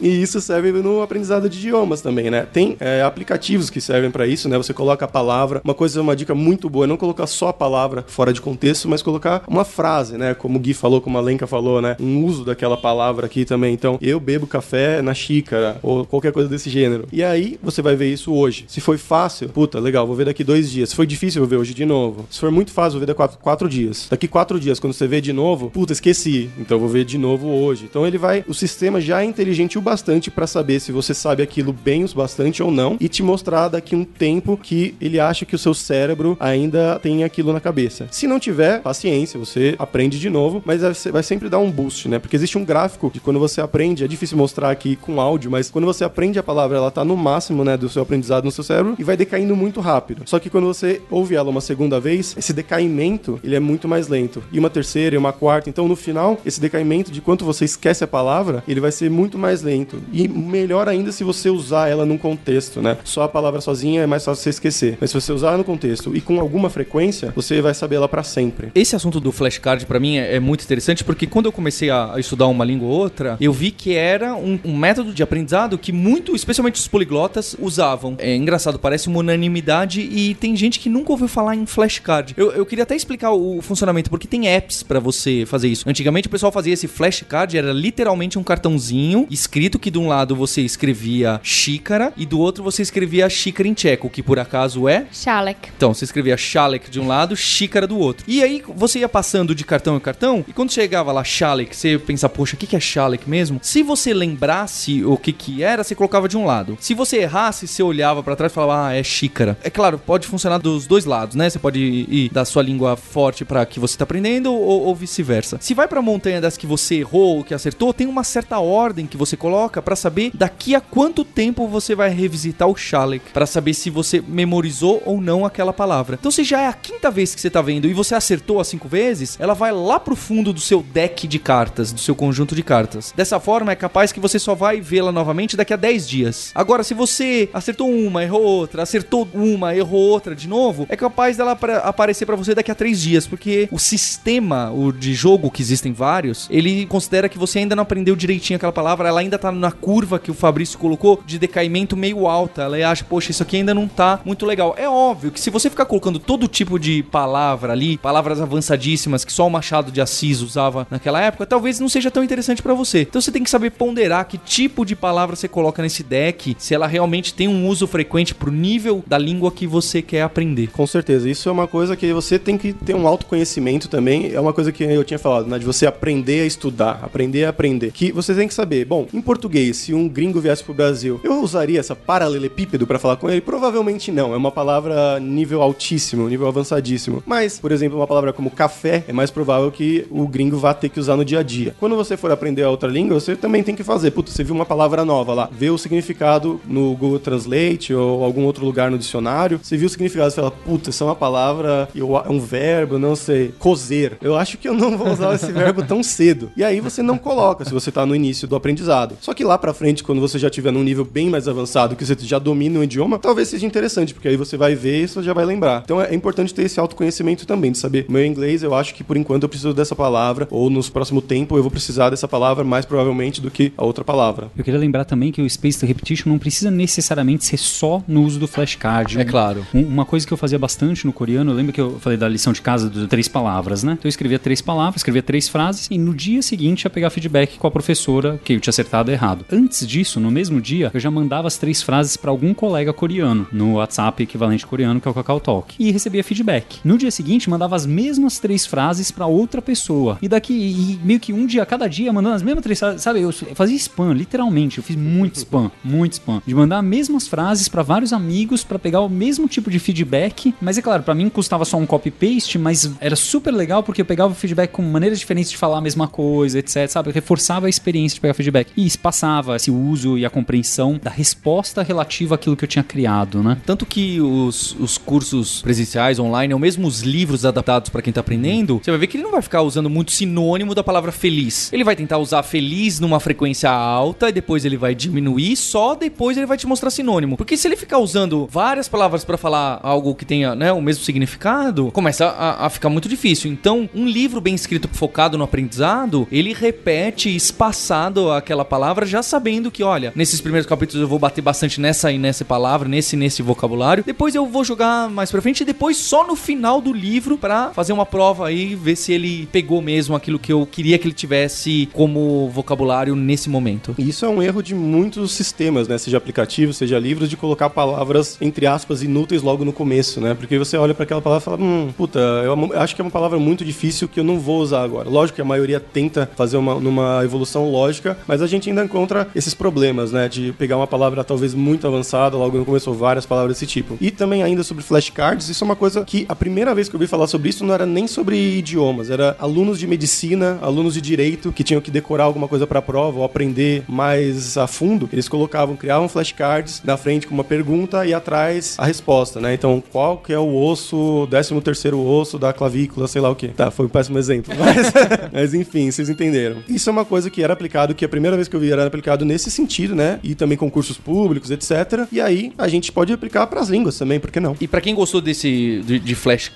[0.00, 2.46] e isso serve no aprendizado de idiomas também, né?
[2.52, 4.56] Tem é, aplicativos que servem pra isso, né?
[4.56, 7.52] Você coloca a palavra, uma coisa, uma dica muito boa, é não colocar só a
[7.52, 10.34] palavra fora de contexto, mas colocar uma frase, né?
[10.34, 11.96] Como o Gui falou, como a Lenka falou, né?
[12.00, 13.74] Um uso daquela palavra aqui também.
[13.74, 17.06] Então, eu bebo café na xícara, ou qualquer coisa desse gênero.
[17.12, 18.64] E aí, você vai ver isso hoje.
[18.68, 20.90] Se foi fácil, puta, legal, vou ver daqui dois dias.
[20.90, 22.26] Se foi difícil, vou ver hoje de novo.
[22.30, 24.06] Se for muito fácil, vou ver daqui quatro, quatro dias.
[24.10, 26.50] Daqui quatro dias, quando você vê de novo, puta, esqueci.
[26.58, 27.86] Então, vou ver de novo hoje.
[27.88, 28.44] Então, ele vai.
[28.46, 32.14] O sistema já é inteligente o bastante pra saber se você sabe aquilo bem o
[32.14, 35.74] bastante ou não e te mostrar daqui um tempo que ele acha que o seu
[35.74, 37.81] cérebro ainda tem aquilo na cabeça.
[38.10, 41.70] Se não tiver, paciência, você aprende de novo, mas vai ser- vai sempre dar um
[41.70, 42.18] boost, né?
[42.18, 45.70] Porque existe um gráfico de quando você aprende, é difícil mostrar aqui com áudio, mas
[45.70, 48.64] quando você aprende a palavra, ela tá no máximo, né, do seu aprendizado no seu
[48.64, 50.22] cérebro e vai decaindo muito rápido.
[50.26, 54.08] Só que quando você ouve ela uma segunda vez, esse decaimento, ele é muito mais
[54.08, 54.42] lento.
[54.52, 58.02] E uma terceira, e uma quarta, então no final, esse decaimento de quanto você esquece
[58.04, 60.02] a palavra, ele vai ser muito mais lento.
[60.12, 62.96] E melhor ainda se você usar ela num contexto, né?
[63.04, 64.98] Só a palavra sozinha é mais fácil você esquecer.
[65.00, 68.22] Mas se você usar no contexto e com alguma frequência, você vai saber ela pra
[68.22, 68.70] sempre.
[68.74, 72.14] Esse assunto do flashcard pra mim é, é muito interessante porque quando eu comecei a,
[72.14, 75.78] a estudar uma língua ou outra, eu vi que era um, um método de aprendizado
[75.78, 78.14] que muito, especialmente os poliglotas, usavam.
[78.18, 82.34] É engraçado, parece uma unanimidade e tem gente que nunca ouviu falar em flashcard.
[82.36, 85.88] Eu, eu queria até explicar o, o funcionamento, porque tem apps pra você fazer isso.
[85.88, 90.34] Antigamente o pessoal fazia esse flashcard, era literalmente um cartãozinho escrito que de um lado
[90.34, 95.06] você escrevia xícara e do outro você escrevia xícara em tcheco, que por acaso é
[95.12, 95.70] Shalek.
[95.76, 98.24] então, você escrevia Shalek de um lado, xícara do outro.
[98.28, 101.98] E aí você ia passando de cartão em cartão, e quando chegava lá Shalek, você
[101.98, 103.58] pensa, poxa, o que que é Shalek mesmo?
[103.62, 106.76] Se você lembrasse o que que era, você colocava de um lado.
[106.80, 109.56] Se você errasse, você olhava pra trás e falava, ah, é xícara.
[109.62, 111.48] É claro, pode funcionar dos dois lados, né?
[111.48, 115.58] Você pode ir da sua língua forte pra que você tá aprendendo ou, ou vice-versa.
[115.60, 119.06] Se vai pra montanha das que você errou ou que acertou, tem uma certa ordem
[119.06, 123.46] que você coloca pra saber daqui a quanto tempo você vai revisitar o Shalek, Pra
[123.46, 126.16] saber se você memorizou ou não aquela palavra.
[126.18, 128.68] Então, se já é a quinta vez que você tá vendo e você acertou as
[128.68, 132.54] cinco vezes, ela vai lá pro fundo do seu deck de cartas, do seu conjunto
[132.54, 133.12] de cartas.
[133.14, 136.52] Dessa forma, é capaz que você só vai vê-la novamente daqui a 10 dias.
[136.54, 141.36] Agora, se você acertou uma, errou outra, acertou uma, errou outra de novo, é capaz
[141.36, 145.62] dela aparecer pra você daqui a 3 dias, porque o sistema o de jogo, que
[145.62, 149.52] existem vários, ele considera que você ainda não aprendeu direitinho aquela palavra, ela ainda tá
[149.52, 152.62] na curva que o Fabrício colocou de decaimento meio alta.
[152.62, 154.74] Ela acha, poxa, isso aqui ainda não tá muito legal.
[154.78, 159.32] É óbvio que se você ficar colocando todo tipo de palavra ali, palavras avançadíssimas que
[159.32, 163.02] só o Machado de Assis usava naquela época, talvez não seja tão interessante pra você.
[163.02, 166.74] Então você tem que saber ponderar que tipo de palavra você coloca nesse deck, se
[166.74, 170.68] ela realmente tem um uso frequente pro nível da língua que você quer aprender.
[170.68, 174.32] Com certeza, isso é uma coisa que você tem que ter um autoconhecimento também.
[174.32, 175.58] É uma coisa que eu tinha falado, né?
[175.58, 177.92] De você aprender a estudar, aprender a aprender.
[177.92, 181.42] Que você tem que saber, bom, em português, se um gringo viesse pro Brasil, eu
[181.42, 183.40] usaria essa paralelepípedo pra falar com ele?
[183.40, 184.32] Provavelmente não.
[184.32, 187.22] É uma palavra nível altíssimo, nível avançadíssimo.
[187.32, 190.90] Mas, por exemplo, uma palavra como café é mais provável que o gringo vá ter
[190.90, 191.74] que usar no dia a dia.
[191.80, 194.10] Quando você for aprender a outra língua, você também tem que fazer.
[194.10, 198.44] Puta, você viu uma palavra nova lá, vê o significado no Google Translate ou algum
[198.44, 199.58] outro lugar no dicionário.
[199.62, 203.16] Você viu o significado, você fala, puta, isso é uma palavra, é um verbo, não
[203.16, 204.18] sei, cozer.
[204.20, 206.52] Eu acho que eu não vou usar esse verbo tão cedo.
[206.54, 209.16] E aí você não coloca se você tá no início do aprendizado.
[209.22, 212.04] Só que lá pra frente, quando você já tiver num nível bem mais avançado, que
[212.04, 215.22] você já domina o idioma, talvez seja interessante, porque aí você vai ver e você
[215.22, 215.80] já vai lembrar.
[215.82, 217.11] Então é importante ter esse autoconhecimento
[217.46, 218.06] também, de saber.
[218.08, 221.56] Meu inglês, eu acho que por enquanto eu preciso dessa palavra, ou nos próximo tempo
[221.56, 224.50] eu vou precisar dessa palavra mais provavelmente do que a outra palavra.
[224.56, 228.38] Eu queria lembrar também que o Spaced Repetition não precisa necessariamente ser só no uso
[228.38, 229.18] do flashcard.
[229.18, 229.66] É claro.
[229.74, 232.28] Um- uma coisa que eu fazia bastante no coreano, eu lembro que eu falei da
[232.28, 233.92] lição de casa de três palavras, né?
[233.92, 237.58] Então eu escrevia três palavras, escrevia três frases e no dia seguinte ia pegar feedback
[237.58, 239.44] com a professora que eu tinha acertado errado.
[239.50, 243.46] Antes disso, no mesmo dia, eu já mandava as três frases para algum colega coreano
[243.52, 246.78] no WhatsApp equivalente coreano, que é o Kakao Talk, e recebia feedback.
[246.84, 250.18] No dia seguinte, mandava as mesmas três frases para outra pessoa.
[250.22, 253.20] E daqui, e meio que um dia, cada dia, mandando as mesmas três frases, sabe?
[253.20, 254.78] Eu fazia spam, literalmente.
[254.78, 256.42] Eu fiz muito spam, muito spam.
[256.46, 260.54] De mandar as mesmas frases para vários amigos para pegar o mesmo tipo de feedback.
[260.60, 264.04] Mas é claro, para mim custava só um copy-paste, mas era super legal porque eu
[264.04, 267.10] pegava o feedback com maneiras diferentes de falar a mesma coisa, etc, sabe?
[267.10, 268.70] Reforçava a experiência de pegar feedback.
[268.76, 272.84] E isso passava esse uso e a compreensão da resposta relativa àquilo que eu tinha
[272.84, 273.58] criado, né?
[273.66, 278.20] Tanto que os, os cursos presenciais, online, ou mesmo os livros adaptados pra quem tá
[278.20, 281.72] aprendendo, você vai ver que ele não vai ficar usando muito sinônimo da palavra feliz.
[281.72, 286.36] Ele vai tentar usar feliz numa frequência alta e depois ele vai diminuir, só depois
[286.36, 287.36] ele vai te mostrar sinônimo.
[287.36, 291.04] Porque se ele ficar usando várias palavras pra falar algo que tenha né, o mesmo
[291.04, 293.50] significado, começa a, a ficar muito difícil.
[293.50, 299.70] Então, um livro bem escrito focado no aprendizado, ele repete espaçado aquela palavra, já sabendo
[299.70, 303.40] que, olha, nesses primeiros capítulos eu vou bater bastante nessa e nessa palavra, nesse nesse
[303.42, 304.04] vocabulário.
[304.04, 307.70] Depois eu vou jogar mais pra frente e depois só no final do livro pra
[307.70, 311.14] fazer uma prova aí, ver se ele pegou mesmo aquilo que eu queria que ele
[311.14, 313.94] tivesse como vocabulário nesse momento.
[313.98, 315.96] Isso é um erro de muitos sistemas, né?
[315.96, 320.34] Seja aplicativos, seja livros, de colocar palavras, entre aspas, inúteis logo no começo, né?
[320.34, 323.10] Porque você olha para aquela palavra e fala, hum, puta, eu acho que é uma
[323.10, 325.08] palavra muito difícil que eu não vou usar agora.
[325.08, 329.28] Lógico que a maioria tenta fazer uma numa evolução lógica, mas a gente ainda encontra
[329.34, 330.28] esses problemas, né?
[330.28, 333.96] De pegar uma palavra talvez muito avançada, logo no começo, ou várias palavras desse tipo.
[334.00, 336.98] E também ainda sobre flashcards, isso é uma coisa que a primeira vez que eu
[336.98, 341.00] ouvi falar sobre isso não era nem sobre idiomas, era alunos de medicina, alunos de
[341.00, 345.08] direito que tinham que decorar alguma coisa para prova ou aprender mais a fundo.
[345.12, 349.54] Eles colocavam, criavam flashcards na frente com uma pergunta e atrás a resposta, né?
[349.54, 353.48] Então, qual que é o osso, 13 terceiro osso da clavícula, sei lá o que.
[353.48, 354.52] Tá, foi um péssimo exemplo.
[354.62, 354.92] Mas,
[355.32, 356.58] mas enfim, vocês entenderam.
[356.68, 358.86] Isso é uma coisa que era aplicado, que a primeira vez que eu vi era
[358.86, 360.20] aplicado nesse sentido, né?
[360.22, 362.06] E também concursos públicos, etc.
[362.12, 364.56] E aí a gente pode aplicar para as línguas também, por que não?
[364.60, 366.52] E pra quem gostou desse de, de flashcard,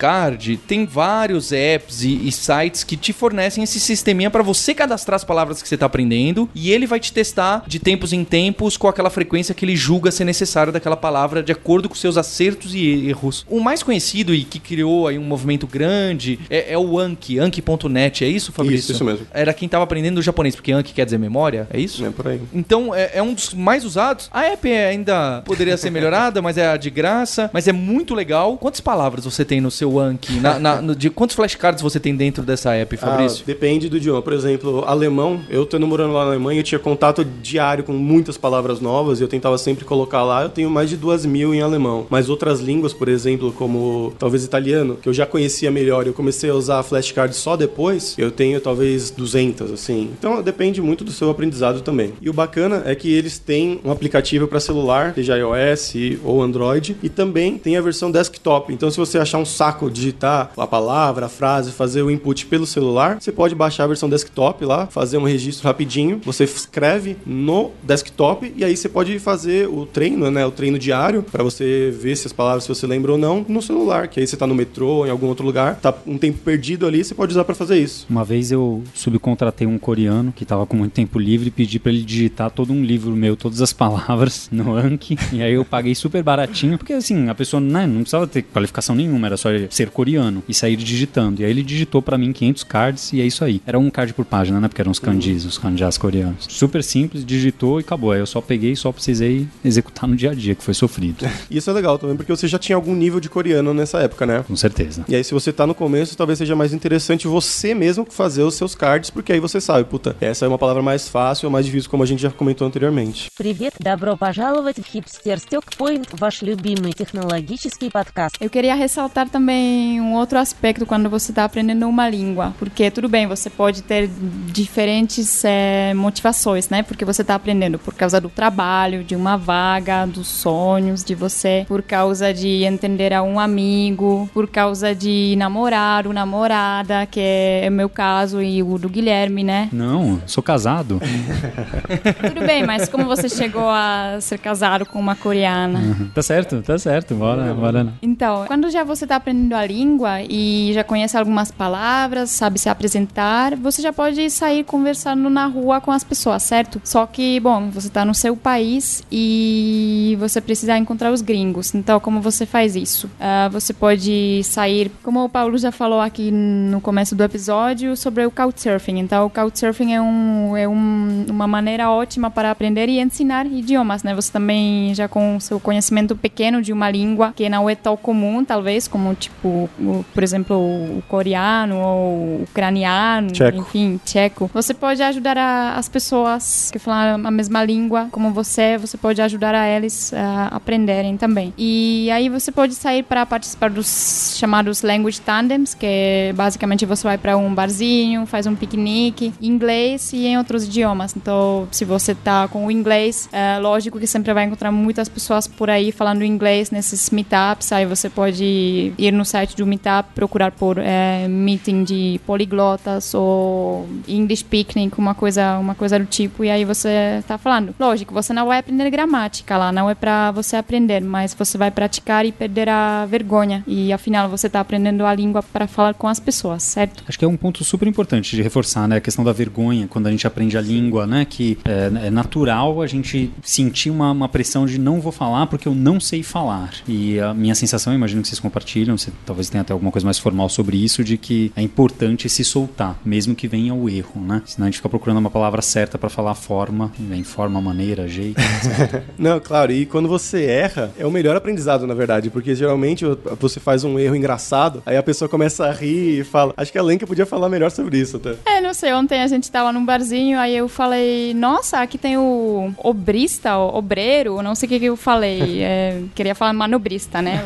[0.57, 5.23] tem vários apps e, e sites que te fornecem esse sisteminha pra você cadastrar as
[5.23, 8.87] palavras que você tá aprendendo e ele vai te testar de tempos em tempos com
[8.87, 13.07] aquela frequência que ele julga ser necessária daquela palavra de acordo com seus acertos e
[13.07, 13.45] erros.
[13.49, 18.23] O mais conhecido e que criou aí um movimento grande é, é o Anki, Anki.net,
[18.23, 18.91] é isso, Fabrício?
[18.91, 19.27] Isso, isso mesmo.
[19.33, 22.05] Era quem tava aprendendo japonês, porque Anki quer dizer memória, é isso?
[22.05, 22.41] É por aí.
[22.53, 24.29] Então é, é um dos mais usados.
[24.31, 27.49] A app é ainda poderia ser melhorada, mas é a de graça.
[27.53, 28.57] Mas é muito legal.
[28.57, 29.96] Quantas palavras você tem no seu
[30.41, 33.39] Na, na- no- de quantos flashcards você tem dentro dessa app, Fabrício?
[33.41, 34.21] Ah, depende do idioma.
[34.21, 38.37] Por exemplo, alemão, eu tendo morando lá na Alemanha, eu tinha contato diário com muitas
[38.37, 40.43] palavras novas e eu tentava sempre colocar lá.
[40.43, 42.05] Eu tenho mais de duas mil em alemão.
[42.09, 46.13] Mas outras línguas, por exemplo, como talvez italiano, que eu já conhecia melhor e eu
[46.13, 50.09] comecei a usar flashcard só depois, eu tenho talvez 200, assim.
[50.17, 52.13] Então depende muito do seu aprendizado também.
[52.21, 55.93] E o bacana é que eles têm um aplicativo para celular, seja iOS
[56.23, 58.73] ou Android, e também tem a versão desktop.
[58.73, 62.65] Então se você achar um saco digitar a palavra, a frase, fazer o input pelo
[62.65, 67.71] celular, você pode baixar a versão desktop lá, fazer um registro rapidinho, você escreve no
[67.83, 72.15] desktop e aí você pode fazer o treino, né, o treino diário para você ver
[72.15, 74.55] se as palavras se você lembra ou não no celular, que aí você tá no
[74.55, 77.77] metrô, em algum outro lugar, tá um tempo perdido ali, você pode usar para fazer
[77.77, 78.05] isso.
[78.09, 81.91] Uma vez eu subcontratei um coreano que tava com muito tempo livre e pedi pra
[81.91, 85.17] ele digitar todo um livro meu, todas as palavras no Anki.
[85.31, 88.95] E aí eu paguei super baratinho, porque assim, a pessoa né, não precisava ter qualificação
[88.95, 91.42] nenhuma, era só ser coreano e sair digitando.
[91.42, 93.60] E aí ele digitou pra mim 500 cards e é isso aí.
[93.66, 94.68] Era um card por página, né?
[94.68, 96.46] Porque eram os kanjis, os kanjas coreanos.
[96.48, 98.12] Super simples, digitou e acabou.
[98.12, 101.26] Aí eu só peguei e só precisei executar no dia a dia, que foi sofrido.
[101.50, 104.26] E isso é legal também, porque você já tinha algum nível de coreano nessa época,
[104.26, 104.44] né?
[104.46, 105.04] Com certeza.
[105.08, 108.54] E aí, se você tá no começo, talvez seja mais interessante você mesmo fazer os
[108.54, 111.66] seus cards, porque aí você sabe, puta, essa é uma palavra mais fácil ou mais
[111.66, 113.28] difícil, como a gente já comentou anteriormente.
[113.36, 118.36] Привет, добро пожаловать в Hipster Stock Point, ваш любимый технологический подкаст.
[118.40, 123.09] Eu queria ressaltar ressaltar um outro aspecto quando você está aprendendo uma língua, porque tudo
[123.09, 124.09] bem, você pode ter
[124.51, 126.83] diferentes é, motivações, né?
[126.83, 131.65] Porque você está aprendendo por causa do trabalho, de uma vaga, dos sonhos de você,
[131.67, 137.67] por causa de entender a um amigo, por causa de namorar ou namorada, que é
[137.69, 139.69] o meu caso e o do Guilherme, né?
[139.71, 140.99] Não, sou casado.
[142.27, 145.79] Tudo bem, mas como você chegou a ser casado com uma coreana?
[145.79, 146.09] Uhum.
[146.13, 147.15] Tá certo, tá certo.
[147.15, 147.93] Bora, bora.
[148.01, 152.69] Então, quando já você está aprendendo a língua e já conhece algumas palavras, sabe se
[152.69, 156.81] apresentar, você já pode sair conversando na rua com as pessoas, certo?
[156.83, 161.73] Só que, bom, você está no seu país e você precisa encontrar os gringos.
[161.75, 163.07] Então, como você faz isso?
[163.07, 168.25] Uh, você pode sair, como o Paulo já falou aqui no começo do episódio, sobre
[168.25, 168.99] o Couchsurfing.
[168.99, 174.03] Então, o Couchsurfing é, um, é um, uma maneira ótima para aprender e ensinar idiomas,
[174.03, 174.15] né?
[174.15, 178.43] Você também já com seu conhecimento pequeno de uma língua que não é tão comum,
[178.43, 179.69] talvez, como tipo, o,
[180.13, 183.57] por exemplo, o coreano ou o ucraniano, Tcheco.
[183.57, 184.49] enfim, tcheco.
[184.53, 189.21] Você pode ajudar a, as pessoas que falam a mesma língua como você, você pode
[189.21, 191.53] ajudar a eles a aprenderem também.
[191.57, 197.03] E aí você pode sair para participar dos chamados language tandems, que é, basicamente você
[197.03, 201.15] vai para um barzinho, faz um piquenique em inglês e em outros idiomas.
[201.15, 205.47] Então, se você tá com o inglês, é lógico que sempre vai encontrar muitas pessoas
[205.47, 207.71] por aí falando inglês nesses meetups.
[207.71, 213.87] Aí você pode ir no site do Meetup, procurar por é, meeting de poliglotas ou
[214.07, 216.43] English picnic, uma coisa, uma coisa do tipo.
[216.43, 217.75] E aí você tá falando.
[217.79, 221.69] Lógico, você não vai aprender gramática lá, não é para você aprender, mas você vai
[221.69, 223.63] praticar e perder a vergonha.
[223.67, 227.03] E afinal você tá aprendendo a língua para falar com as pessoas, certo?
[227.07, 228.97] Acho que é um ponto super importante de reforçar, né?
[228.97, 231.25] A questão da vergonha quando a gente aprende a língua, né?
[231.25, 235.67] Que é, é natural a gente sentir uma, uma, pressão de não vou falar porque
[235.67, 236.71] eu não sei falar.
[236.87, 240.19] E a minha sensação, imagino que vocês compartilham, você talvez tenha até alguma coisa mais
[240.19, 244.41] formal sobre isso, de que é importante se soltar, mesmo que venha o erro, né?
[244.45, 248.07] Senão a gente fica procurando uma palavra certa para falar a forma, vem forma, maneira,
[248.07, 248.39] jeito.
[248.39, 249.03] Etc.
[249.17, 253.05] não, claro, e quando você erra, é o melhor aprendizado, na verdade, porque geralmente
[253.39, 256.53] você faz um erro engraçado, aí a pessoa começa a rir e fala.
[256.55, 258.35] Acho que a Lenka podia falar melhor sobre isso até.
[258.45, 262.17] É, não sei, ontem a gente tava num barzinho, aí eu falei, nossa, aqui tem
[262.17, 265.61] o obrista, o obreiro, não sei o que, que eu falei.
[265.61, 267.43] É, queria falar manobrista, né?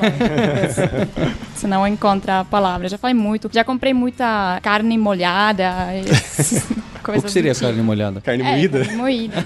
[1.62, 2.89] Você não encontra a palavra.
[2.89, 3.47] Já falei muito.
[3.53, 5.72] Já comprei muita carne molhada.
[7.07, 7.68] o que seria tipo.
[7.68, 8.20] carne molhada?
[8.20, 8.80] Carne é, moída?
[8.80, 9.36] Carne moída.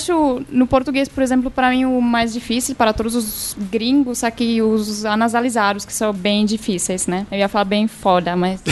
[0.00, 4.62] acho, no português, por exemplo, para mim o mais difícil, para todos os gringos, aqui
[4.62, 7.26] os anasalizados, que são bem difíceis, né?
[7.30, 8.62] Eu ia falar bem foda, mas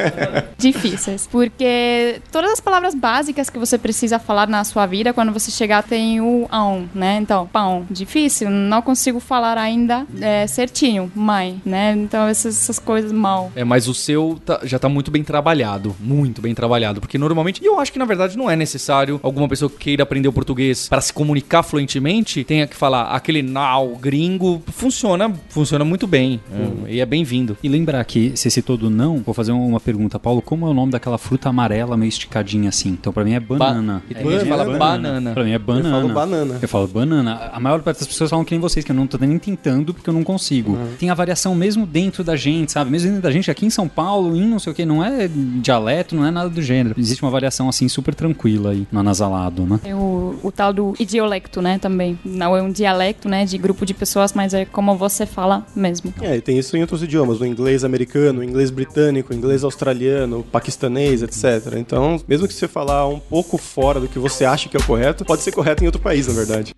[0.56, 1.28] difíceis.
[1.30, 5.82] Porque todas as palavras básicas que você precisa falar na sua vida, quando você chegar,
[5.82, 7.18] tem o on, né?
[7.20, 11.92] Então, pão, difícil, não consigo falar ainda é, certinho, mãe, né?
[11.92, 13.52] Então, essas, essas coisas mal.
[13.54, 17.62] É, mas o seu tá, já tá muito bem trabalhado, muito bem trabalhado, porque normalmente,
[17.62, 20.32] e eu acho que na verdade não é necessário alguma pessoa que queira aprender o
[20.32, 26.40] português para se comunicar fluentemente, tenha que falar aquele now gringo, funciona, funciona muito bem,
[26.52, 26.84] hum.
[26.88, 27.56] e é bem-vindo.
[27.62, 30.74] E lembrar que você citou do não, vou fazer uma pergunta, Paulo, como é o
[30.74, 32.90] nome daquela fruta amarela meio esticadinha assim?
[32.90, 34.02] Então para mim é banana.
[34.08, 34.78] Ba é, fala banana.
[34.78, 35.32] banana.
[35.32, 35.88] Pra mim é banana.
[35.88, 36.58] Eu falo banana.
[36.62, 37.50] Eu falo banana.
[37.52, 39.92] A maior parte das pessoas falam que nem vocês, que eu não tô nem tentando
[39.92, 40.72] porque eu não consigo.
[40.72, 40.94] Uhum.
[40.98, 42.90] Tem a variação mesmo dentro da gente, sabe?
[42.90, 45.28] Mesmo dentro da gente, aqui em São Paulo, em não sei o que, não é
[45.28, 46.94] dialeto, não é nada do gênero.
[46.98, 49.80] Existe uma variação assim super tranquila aí no anasalado, né?
[49.82, 52.18] Tem o, o tal do idiolecto, né, também.
[52.22, 56.12] Não é um dialecto, né, de grupo de pessoas, mas é como você fala mesmo.
[56.20, 61.22] É, e tem isso em outros idiomas, no inglês americano, inglês britânico, inglês australiano, paquistanês,
[61.22, 61.76] etc.
[61.78, 64.84] Então, mesmo que você falar um pouco fora do que você acha que é o
[64.84, 66.74] correto, pode ser correto em outro país, na verdade.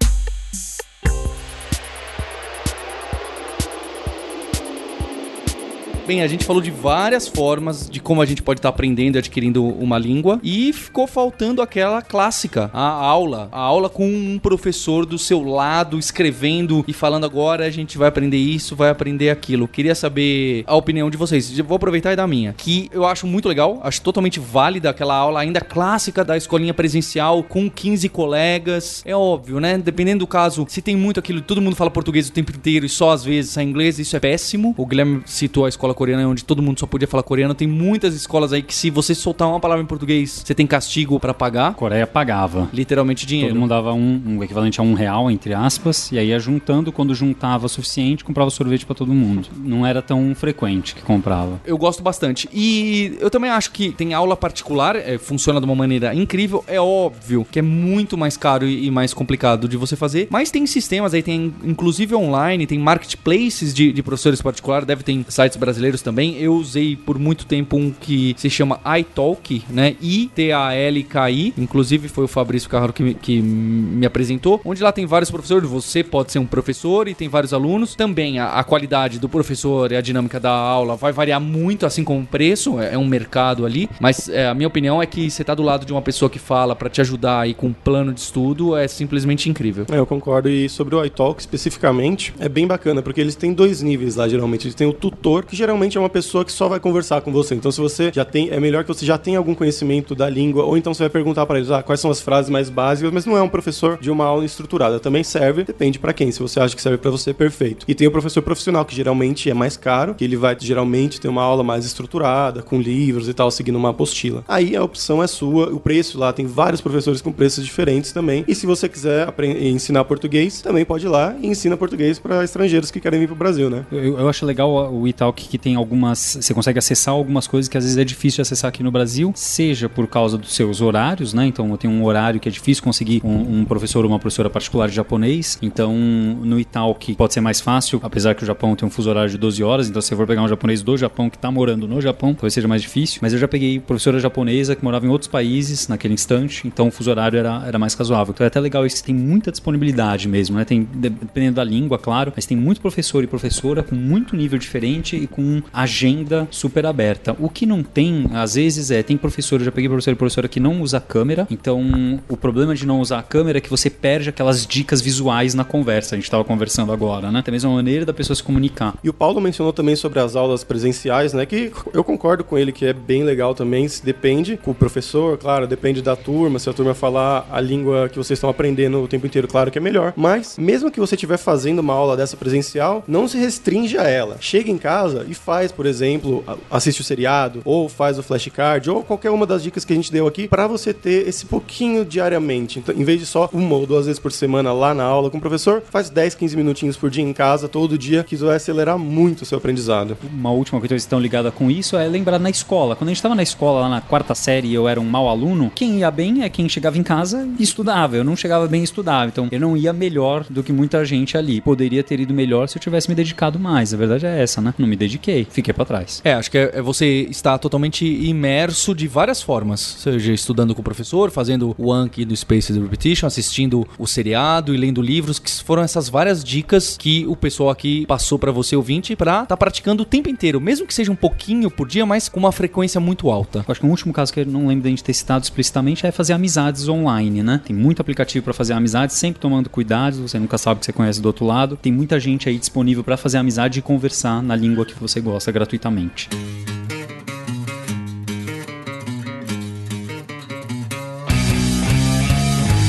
[6.12, 9.16] Bem, a gente falou de várias formas de como a gente pode estar tá aprendendo
[9.16, 13.48] e adquirindo uma língua e ficou faltando aquela clássica, a aula.
[13.50, 18.08] A aula com um professor do seu lado escrevendo e falando agora a gente vai
[18.08, 19.66] aprender isso, vai aprender aquilo.
[19.66, 21.56] Queria saber a opinião de vocês.
[21.60, 25.14] Vou aproveitar e dar a minha, que eu acho muito legal, acho totalmente válida aquela
[25.14, 29.02] aula ainda clássica da escolinha presencial com 15 colegas.
[29.06, 29.78] É óbvio, né?
[29.78, 32.88] Dependendo do caso, se tem muito aquilo, todo mundo fala português o tempo inteiro e
[32.90, 34.74] só às vezes sai inglês, isso é péssimo.
[34.76, 37.54] O Guilherme citou a escola coreana onde todo mundo só podia falar coreano.
[37.54, 41.20] Tem muitas escolas aí que se você soltar uma palavra em português, você tem castigo
[41.20, 41.74] pra pagar.
[41.74, 42.68] Coreia pagava.
[42.72, 43.50] Literalmente dinheiro.
[43.50, 46.90] Todo mundo dava um, um equivalente a um real, entre aspas, e aí ia juntando,
[46.90, 49.48] quando juntava o suficiente, comprava sorvete pra todo mundo.
[49.56, 51.60] Não era tão frequente que comprava.
[51.64, 52.48] Eu gosto bastante.
[52.52, 56.64] E eu também acho que tem aula particular, é, funciona de uma maneira incrível.
[56.66, 60.50] É óbvio que é muito mais caro e, e mais complicado de você fazer, mas
[60.50, 65.56] tem sistemas aí, tem inclusive online, tem marketplaces de, de professores particulares, deve ter sites
[65.56, 66.36] brasileiros também.
[66.36, 69.96] Eu usei por muito tempo um que se chama iTalk, né?
[70.00, 71.54] I-T-A-L-K-I.
[71.58, 75.68] Inclusive foi o Fabrício Carraro que, me- que me apresentou, onde lá tem vários professores.
[75.68, 77.94] Você pode ser um professor e tem vários alunos.
[77.94, 82.04] Também a, a qualidade do professor e a dinâmica da aula vai variar muito, assim
[82.04, 82.78] como o preço.
[82.80, 83.88] É, é um mercado ali.
[84.00, 86.38] Mas é, a minha opinião é que você tá do lado de uma pessoa que
[86.38, 89.86] fala pra te ajudar aí com um plano de estudo é simplesmente incrível.
[89.90, 90.48] É, eu concordo.
[90.48, 94.66] E sobre o iTalk especificamente, é bem bacana, porque eles têm dois níveis lá, geralmente.
[94.66, 97.54] Eles têm o tutor, que geralmente é uma pessoa que só vai conversar com você.
[97.54, 98.50] Então, se você já tem.
[98.50, 101.46] É melhor que você já tenha algum conhecimento da língua, ou então você vai perguntar
[101.46, 104.10] para eles ah, quais são as frases mais básicas, mas não é um professor de
[104.10, 104.98] uma aula estruturada.
[105.00, 106.30] Também serve, depende pra quem.
[106.30, 107.84] Se você acha que serve pra você, perfeito.
[107.88, 111.28] E tem o professor profissional, que geralmente é mais caro, que ele vai geralmente ter
[111.28, 114.44] uma aula mais estruturada, com livros e tal, seguindo uma apostila.
[114.48, 118.44] Aí a opção é sua, o preço lá tem vários professores com preços diferentes também.
[118.46, 122.90] E se você quiser ensinar português, também pode ir lá e ensina português para estrangeiros
[122.90, 123.86] que querem vir pro Brasil, né?
[123.90, 126.36] Eu, eu acho legal o Italk que tem algumas.
[126.40, 129.32] Você consegue acessar algumas coisas que às vezes é difícil de acessar aqui no Brasil,
[129.34, 131.46] seja por causa dos seus horários, né?
[131.46, 134.88] Então tenho um horário que é difícil conseguir um, um professor ou uma professora particular
[134.88, 135.58] de japonês.
[135.62, 139.30] Então no Italk pode ser mais fácil, apesar que o Japão tem um fuso horário
[139.30, 139.88] de 12 horas.
[139.88, 142.52] Então se você for pegar um japonês do Japão que tá morando no Japão, talvez
[142.54, 143.20] seja mais difícil.
[143.22, 146.90] Mas eu já peguei professora japonesa que morava em outros países naquele instante, então o
[146.90, 148.32] fuso horário era, era mais razoável.
[148.34, 150.64] Então é até legal isso tem muita disponibilidade mesmo, né?
[150.64, 154.58] Tem, de- dependendo da língua, claro, mas tem muito professor e professora com muito nível
[154.58, 157.36] diferente e com agenda super aberta.
[157.38, 160.48] O que não tem, às vezes, é, tem professor, eu já peguei professor e professora
[160.48, 163.90] que não usa câmera, então o problema de não usar a câmera é que você
[163.90, 167.42] perde aquelas dicas visuais na conversa, a gente estava conversando agora, né?
[167.42, 168.94] Também é uma maneira da pessoa se comunicar.
[169.02, 171.44] E o Paulo mencionou também sobre as aulas presenciais, né?
[171.44, 173.88] Que eu concordo com ele que é bem legal também.
[173.88, 176.58] Se depende com o professor, claro, depende da turma.
[176.58, 179.78] Se a turma falar a língua que vocês estão aprendendo o tempo inteiro, claro que
[179.78, 180.12] é melhor.
[180.16, 184.36] Mas, mesmo que você estiver fazendo uma aula dessa presencial, não se restringe a ela.
[184.40, 189.02] Chega em casa e faz, por exemplo, assiste o seriado, ou faz o flashcard, ou
[189.02, 192.78] qualquer uma das dicas que a gente deu aqui, para você ter esse pouquinho diariamente.
[192.78, 195.38] Então, em vez de só uma ou duas vezes por semana lá na aula com
[195.38, 198.56] o professor, faz 10, 15 minutinhos por dia em casa, todo dia, que isso vai
[198.56, 200.16] acelerar muito o seu aprendizado.
[200.32, 202.94] Uma última coisa que estão ligada com isso é lembrar na escola.
[202.94, 205.28] Quando a gente estava na escola, lá na quarta série, e eu era um mau
[205.28, 208.16] aluno, quem ia bem é quem chegava em casa e estudava.
[208.16, 209.26] Eu não chegava bem e estudava.
[209.26, 211.60] Então, eu não ia melhor do que muita gente ali.
[211.60, 213.92] Poderia ter ido melhor se eu tivesse me dedicado mais.
[213.92, 214.74] A verdade é essa, né?
[214.78, 215.31] Não me dediquei.
[215.50, 216.20] Fiquei pra trás.
[216.24, 219.80] É, acho que é, é você estar totalmente imerso de várias formas.
[219.80, 224.76] Seja estudando com o professor, fazendo o Anki do Space Repetition, assistindo o seriado e
[224.76, 229.16] lendo livros, que foram essas várias dicas que o pessoal aqui passou pra você, ouvinte,
[229.16, 230.60] pra estar praticando o tempo inteiro.
[230.60, 233.60] Mesmo que seja um pouquinho por dia, mas com uma frequência muito alta.
[233.60, 236.06] Eu acho que o último caso que eu não lembro da gente ter citado explicitamente
[236.06, 237.60] é fazer amizades online, né?
[237.64, 240.92] Tem muito aplicativo pra fazer amizades, sempre tomando cuidado, você nunca sabe o que você
[240.92, 241.78] conhece do outro lado.
[241.80, 245.50] Tem muita gente aí disponível pra fazer amizade e conversar na língua que você gosta
[245.50, 246.28] gratuitamente.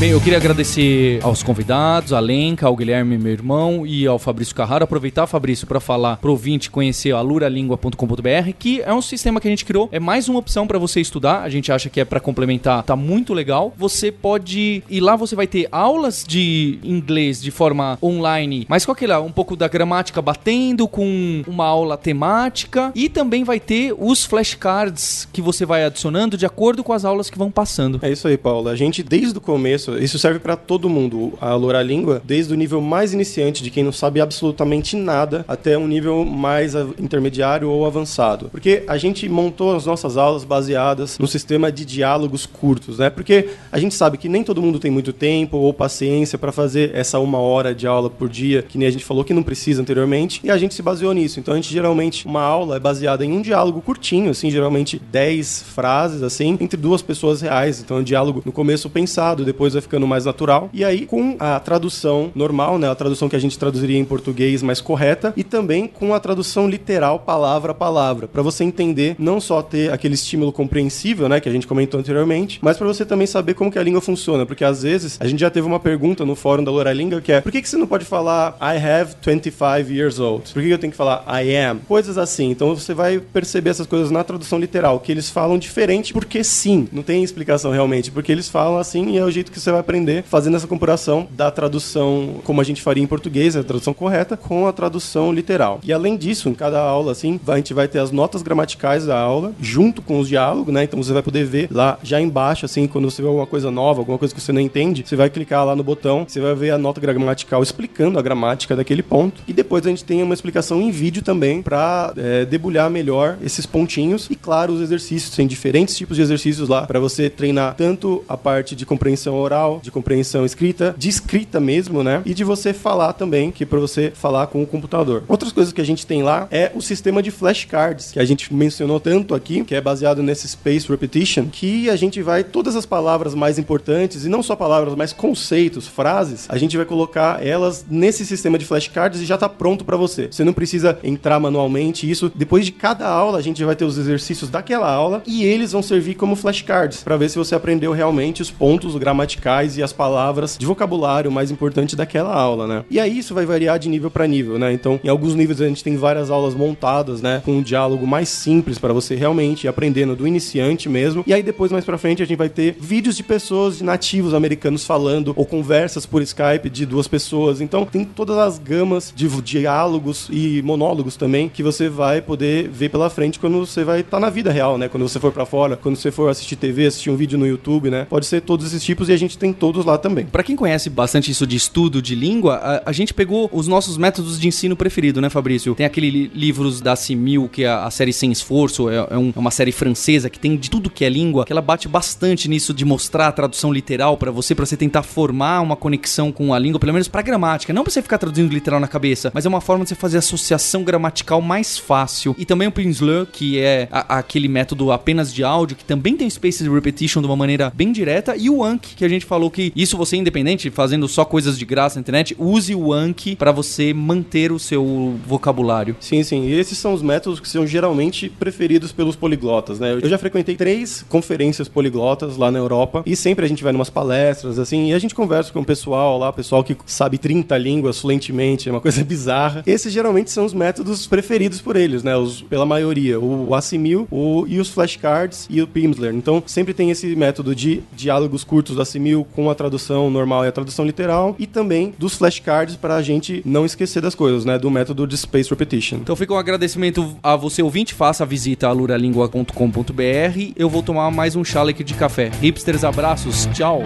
[0.04, 4.54] Bem, eu queria agradecer aos convidados, a Lenca, ao Guilherme, meu irmão, e ao Fabrício
[4.54, 4.84] Carraro.
[4.84, 9.50] Aproveitar, Fabrício, para falar pro ouvinte conhecer a luralingua.com.br, que é um sistema que a
[9.50, 9.88] gente criou.
[9.94, 11.44] É mais uma opção para você estudar.
[11.44, 13.74] A gente acha que é para complementar, tá muito legal.
[13.78, 18.92] Você pode ir lá, você vai ter aulas de inglês de forma online, mas com
[18.92, 24.26] aquele um pouco da gramática batendo, com uma aula temática, e também vai ter os
[24.26, 28.02] flashcards que você vai adicionando de acordo com as aulas que vão passando.
[28.02, 28.68] É isso aí, Paulo.
[28.68, 31.34] A gente, desde o começo, isso serve pra todo mundo.
[31.40, 35.78] A Loura Língua, desde o nível mais iniciante, de quem não sabe absolutamente nada, até
[35.78, 38.50] um nível mais intermediário ou avançado.
[38.50, 43.10] Porque a gente montou as nossas aulas baseadas no sistema de diálogos curtos, né?
[43.10, 46.92] Porque a gente sabe que nem todo mundo tem muito tempo ou paciência pra fazer
[46.94, 49.82] essa uma hora de aula por dia, que nem a gente falou que não precisa
[49.82, 51.40] anteriormente, e a gente se baseou nisso.
[51.40, 55.64] Então a gente geralmente, uma aula é baseada em um diálogo curtinho, assim, geralmente 10
[55.74, 57.80] frases, assim, entre duas pessoas reais.
[57.80, 60.70] Então é um diálogo no começo pensado, depois vai ficando mais natural.
[60.74, 64.64] E aí, com a tradução normal, né, a tradução que a gente traduziria em português
[64.64, 69.40] mais correta, e também com a tradução literal, palavra a palavra, para você entender, não
[69.40, 73.28] só ter aquele estímulo compreensível, né, que a gente comentou anteriormente, mas para você também
[73.28, 76.26] saber como que a língua funciona, porque às vezes a gente já teve uma pergunta
[76.26, 79.16] no fórum da Loralinga que é: por que, que você não pode falar I have
[79.22, 80.52] 25 years old?
[80.54, 81.80] Por que, que eu tenho que falar I am?
[81.88, 82.50] Coisas assim.
[82.50, 86.88] Então você vai perceber essas coisas na tradução literal, que eles falam diferente porque sim.
[86.92, 89.80] Não tem explicação realmente, porque eles falam assim e é o jeito que você vai
[89.80, 94.36] aprender fazendo essa comparação da tradução como a gente faria em português, a tradução correta,
[94.36, 95.80] com a tradução literal.
[95.84, 99.18] E além disso, em cada aula, assim, a gente vai ter as notas gramaticais da
[99.18, 100.84] aula, junto com os diálogos, né?
[100.84, 104.02] Então você vai poder ver lá já embaixo, assim, quando você vê alguma coisa nova,
[104.02, 106.72] alguma coisa que você não entende, você vai clicar lá no botão, você vai ver
[106.72, 109.42] a nota gramatical explicando a gramática daquele ponto.
[109.48, 113.66] E depois a gente tem uma explicação em vídeo também para é, debulhar melhor esses
[113.66, 114.28] pontinhos.
[114.30, 115.36] E claro, os exercícios.
[115.36, 119.53] Tem diferentes tipos de exercícios lá para você treinar tanto a parte de compreensão oral,
[119.82, 122.22] de compreensão escrita, de escrita mesmo, né?
[122.26, 125.24] E de você falar também, que é para você falar com o computador.
[125.28, 128.54] Outras coisas que a gente tem lá é o sistema de flashcards, que a gente
[128.54, 132.86] mencionou tanto aqui, que é baseado nesse Space Repetition, que a gente vai todas as
[132.86, 137.86] palavras mais importantes e não só palavras, mas conceitos, frases, a gente vai colocar elas
[137.90, 140.28] nesse sistema de flashcards e já tá pronto para você.
[140.32, 143.98] Você não precisa entrar manualmente, isso depois de cada aula a gente vai ter os
[143.98, 148.42] exercícios daquela aula e eles vão servir como flashcards para ver se você aprendeu realmente
[148.42, 149.43] os pontos gramaticais
[149.78, 152.86] e as palavras de vocabulário mais importante daquela aula, né?
[152.90, 154.72] E aí isso vai variar de nível para nível, né?
[154.72, 158.30] Então, em alguns níveis a gente tem várias aulas montadas, né, com um diálogo mais
[158.30, 161.24] simples para você realmente ir aprendendo do iniciante mesmo.
[161.28, 164.34] E aí depois mais para frente a gente vai ter vídeos de pessoas de nativos
[164.34, 167.60] americanos falando ou conversas por Skype de duas pessoas.
[167.62, 172.90] Então, tem todas as gamas de diálogos e monólogos também que você vai poder ver
[172.90, 174.88] pela frente quando você vai estar tá na vida real, né?
[174.88, 177.90] Quando você for para fora, quando você for assistir TV, assistir um vídeo no YouTube,
[177.90, 178.06] né?
[178.10, 180.26] Pode ser todos esses tipos e a gente tem todos lá também.
[180.26, 183.98] Para quem conhece bastante isso de estudo de língua, a, a, gente pegou os nossos
[183.98, 185.76] métodos de ensino preferido, né, Fabrício?
[185.76, 189.32] Tem aquele li livros da Simil, que é a série Sem Esforço, é, é, um,
[189.36, 192.50] é, uma série francesa que tem de tudo que é língua, que ela bate bastante
[192.50, 196.54] nisso de mostrar a tradução literal para você, para você tentar formar uma conexão com
[196.54, 199.46] a língua, pelo menos para gramática, não para você ficar traduzindo literal na cabeça, mas
[199.46, 202.36] é uma forma de você fazer associação gramatical mais fácil.
[202.38, 206.30] E também o Prinsleur, que é a, aquele método apenas de áudio, que também tem
[206.30, 209.72] Spaces Repetition de uma maneira bem direta, e o Anki, que a gente falou que
[209.76, 213.94] isso você independente, fazendo só coisas de graça na internet, use o Anki para você
[213.94, 215.96] manter o seu vocabulário.
[216.00, 216.46] Sim, sim.
[216.46, 219.94] E esses são os métodos que são geralmente preferidos pelos poliglotas, né?
[220.02, 223.90] Eu já frequentei três conferências poliglotas lá na Europa e sempre a gente vai numas
[223.90, 228.00] palestras, assim, e a gente conversa com o pessoal lá, pessoal que sabe 30 línguas
[228.00, 229.64] fluentemente, é uma coisa bizarra.
[229.66, 232.16] Esses geralmente são os métodos preferidos por eles, né?
[232.16, 233.20] Os, pela maioria.
[233.20, 236.14] O Assimil, o, e os flashcards e o Pimsleur.
[236.14, 240.48] Então, sempre tem esse método de diálogos curtos do Assimil com a tradução normal e
[240.48, 244.58] a tradução literal e também dos flashcards para a gente não esquecer das coisas, né?
[244.58, 245.98] Do método de Space Repetition.
[245.98, 250.54] Então fica um agradecimento a você ouvinte, faça a visita a luralingua.com.br.
[250.56, 252.32] Eu vou tomar mais um chaleque de café.
[252.42, 253.84] Hipsters, abraços, tchau!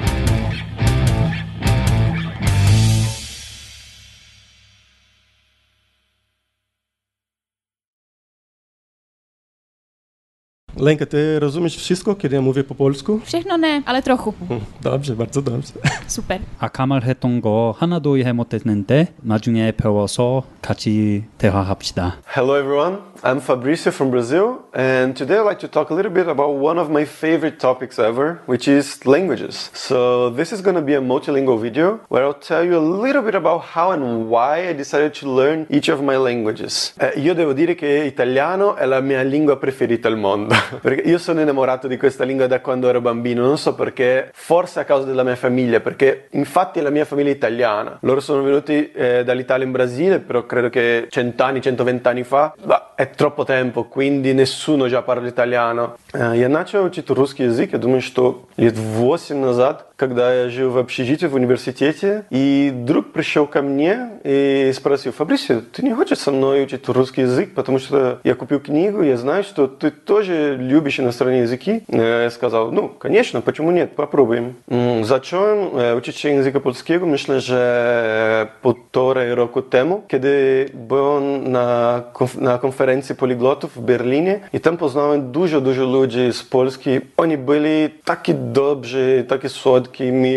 [10.77, 13.21] Lenka, ty rozumiesz wszystko, kiedy ja mówię po polsku?
[13.25, 14.35] Všechno ne, ale trochu.
[14.83, 15.73] Dobrze, bardzo dobrze.
[16.07, 16.41] Super.
[16.59, 22.17] 아까 했던 거 하나도 이해 못했는데 나중에 배워서 같이 대화합시다.
[22.37, 26.27] Hello everyone, I'm Fabrício from Brazil, and today I'd like to talk a little bit
[26.27, 29.71] about one of my favorite topics ever, which is languages.
[29.75, 33.23] So this is going to be a multilingual video where I'll tell you a little
[33.23, 36.95] bit about how and why I decided to learn each of my languages.
[36.99, 41.19] Eh, io devo dire che italiano è la mia lingua preferita al mondo, perché io
[41.19, 45.07] sono innamorato di questa lingua da quando ero bambino, non so perché, forse a causa
[45.07, 47.99] della mia famiglia, perché infatti la mia famiglia è italiana.
[48.03, 52.93] Loro sono venuti eh, dall'Italia in Brasile, però credo che cent'anni, 120 anni fa, bah,
[52.95, 55.97] è тропpo tempo, quindi nessuно già parla italiano.
[56.13, 60.78] Я начал учить русский язык, я думаю, что лет 8 назад, когда я жил в
[60.78, 66.32] общежитии в университете, и друг пришел ко мне и спросил, Фабрисио, ты не хочешь со
[66.32, 71.00] мной учить русский язык, потому что я купил книгу, я знаю, что ты тоже любишь
[71.00, 71.84] иностранные языки.
[71.88, 74.54] Я сказал, ну, конечно, почему нет, попробуем.
[75.02, 75.60] Zacząłem
[75.98, 83.16] uczyć się języka polskiego, myślę, że półtorej roku temu, kiedy byłem na, konf na konferencji
[83.16, 86.90] poliglotów w Berlinie i tam poznałem dużo, dużo ludzi z Polski.
[87.18, 89.87] Oni byli taki dobrzy, taki słodki,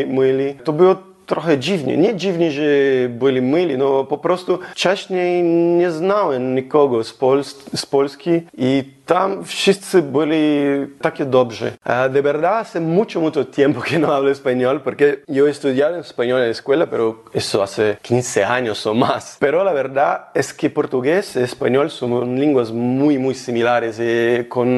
[0.07, 0.55] mili.
[0.65, 0.97] To było
[1.27, 1.97] trochę dziwnie.
[1.97, 2.63] Nie dziwnie, że
[3.09, 5.43] byli myli, no po prostu wcześniej
[5.79, 11.73] nie znałem nikogo z, Pols z Polski i tam wszyscy byli takie dobrzy.
[12.11, 16.39] De verdad, hace mucho, mucho tiempo que no hablo español, porque yo he estudiado español
[16.39, 19.37] en la escuela, pero eso hace 15 años o más.
[19.41, 24.69] Pero la verdad es que portugués y español son lenguas muy, muy similares, y con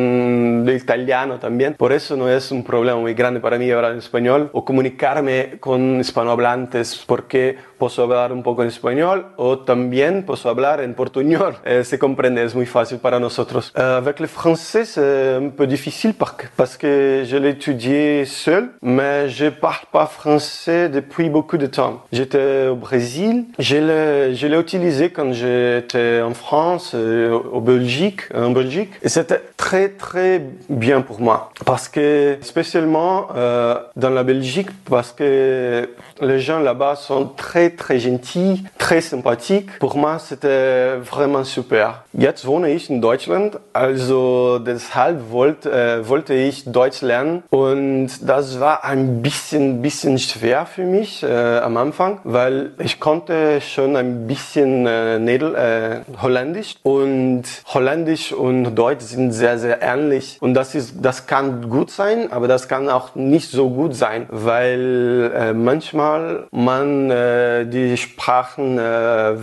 [0.67, 1.75] el italiano también.
[1.75, 5.59] Por eso no es un problema muy grande para mí hablar en español o comunicarme
[5.61, 11.57] con hispanohablantes, porque puedo hablar un poco en español o también puedo hablar en portuñol.
[11.65, 13.19] Eh, se comprende, es muy fácil para.
[13.19, 18.71] Euh, avec le français, c'est un peu difficile par- parce que je l'ai étudié seul,
[18.83, 22.05] mais je parle pas français depuis beaucoup de temps.
[22.13, 28.23] J'étais au Brésil, je l'ai, je l'ai utilisé quand j'étais en France, euh, au Belgique,
[28.35, 34.23] en Belgique, et c'était très très bien pour moi parce que spécialement euh, dans la
[34.23, 35.89] Belgique parce que
[36.21, 39.79] les gens là-bas sont très très gentils, très sympathiques.
[39.79, 42.05] Pour moi, c'était vraiment super.
[42.15, 48.61] Jetzt wohne ich in Deutschland, also deshalb wollte, äh, wollte ich Deutsch lernen und das
[48.61, 54.27] war ein bisschen, bisschen schwer für mich äh, am Anfang, weil ich konnte schon ein
[54.27, 60.75] bisschen äh, Nieder äh, Holländisch und Holländisch und Deutsch sind sehr, sehr ähnlich und das
[60.75, 65.53] ist, das kann gut sein, aber das kann auch nicht so gut sein, weil äh,
[65.53, 68.84] manchmal man äh, die Sprachen uh,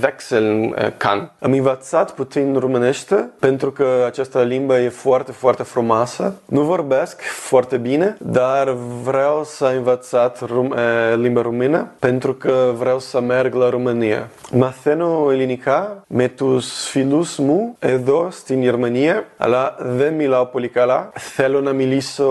[0.03, 1.31] wechseln uh, can.
[1.39, 6.35] Am învățat puțin românește pentru că această limbă e foarte, foarte frumoasă.
[6.45, 10.77] Nu vorbesc foarte bine, dar vreau să învățat rum, uh,
[11.17, 14.31] limba română pentru că vreau să merg la România.
[14.53, 21.13] Μαθαίνω ελληνικά με τους φίλους μου εδώ στην Γερμανία, αλλά δεν μιλάω πολύ καλά.
[21.15, 22.31] Θέλω να μιλήσω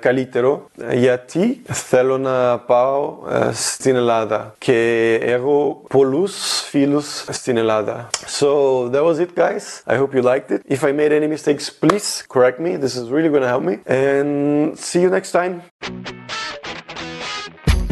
[0.00, 8.07] καλύτερο γιατί θέλω να πάω ε, στην Ελλάδα και Eh, Aero Polus Filus Stinelada.
[8.27, 9.81] So that was it, guys.
[9.87, 10.61] I hope you liked it.
[10.69, 12.77] If I made any mistakes, please correct me.
[12.77, 13.79] This is really gonna help me.
[13.87, 15.61] And see you next time.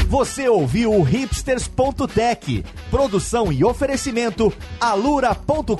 [0.07, 5.75] Você ouviu o hipsters.tech, produção e oferecimento alura.com.br,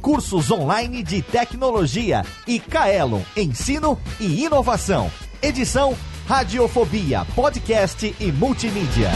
[0.00, 5.10] cursos online de tecnologia e Kaelon, ensino e inovação.
[5.42, 5.94] Edição
[6.26, 9.10] Radiofobia, podcast e multimídia.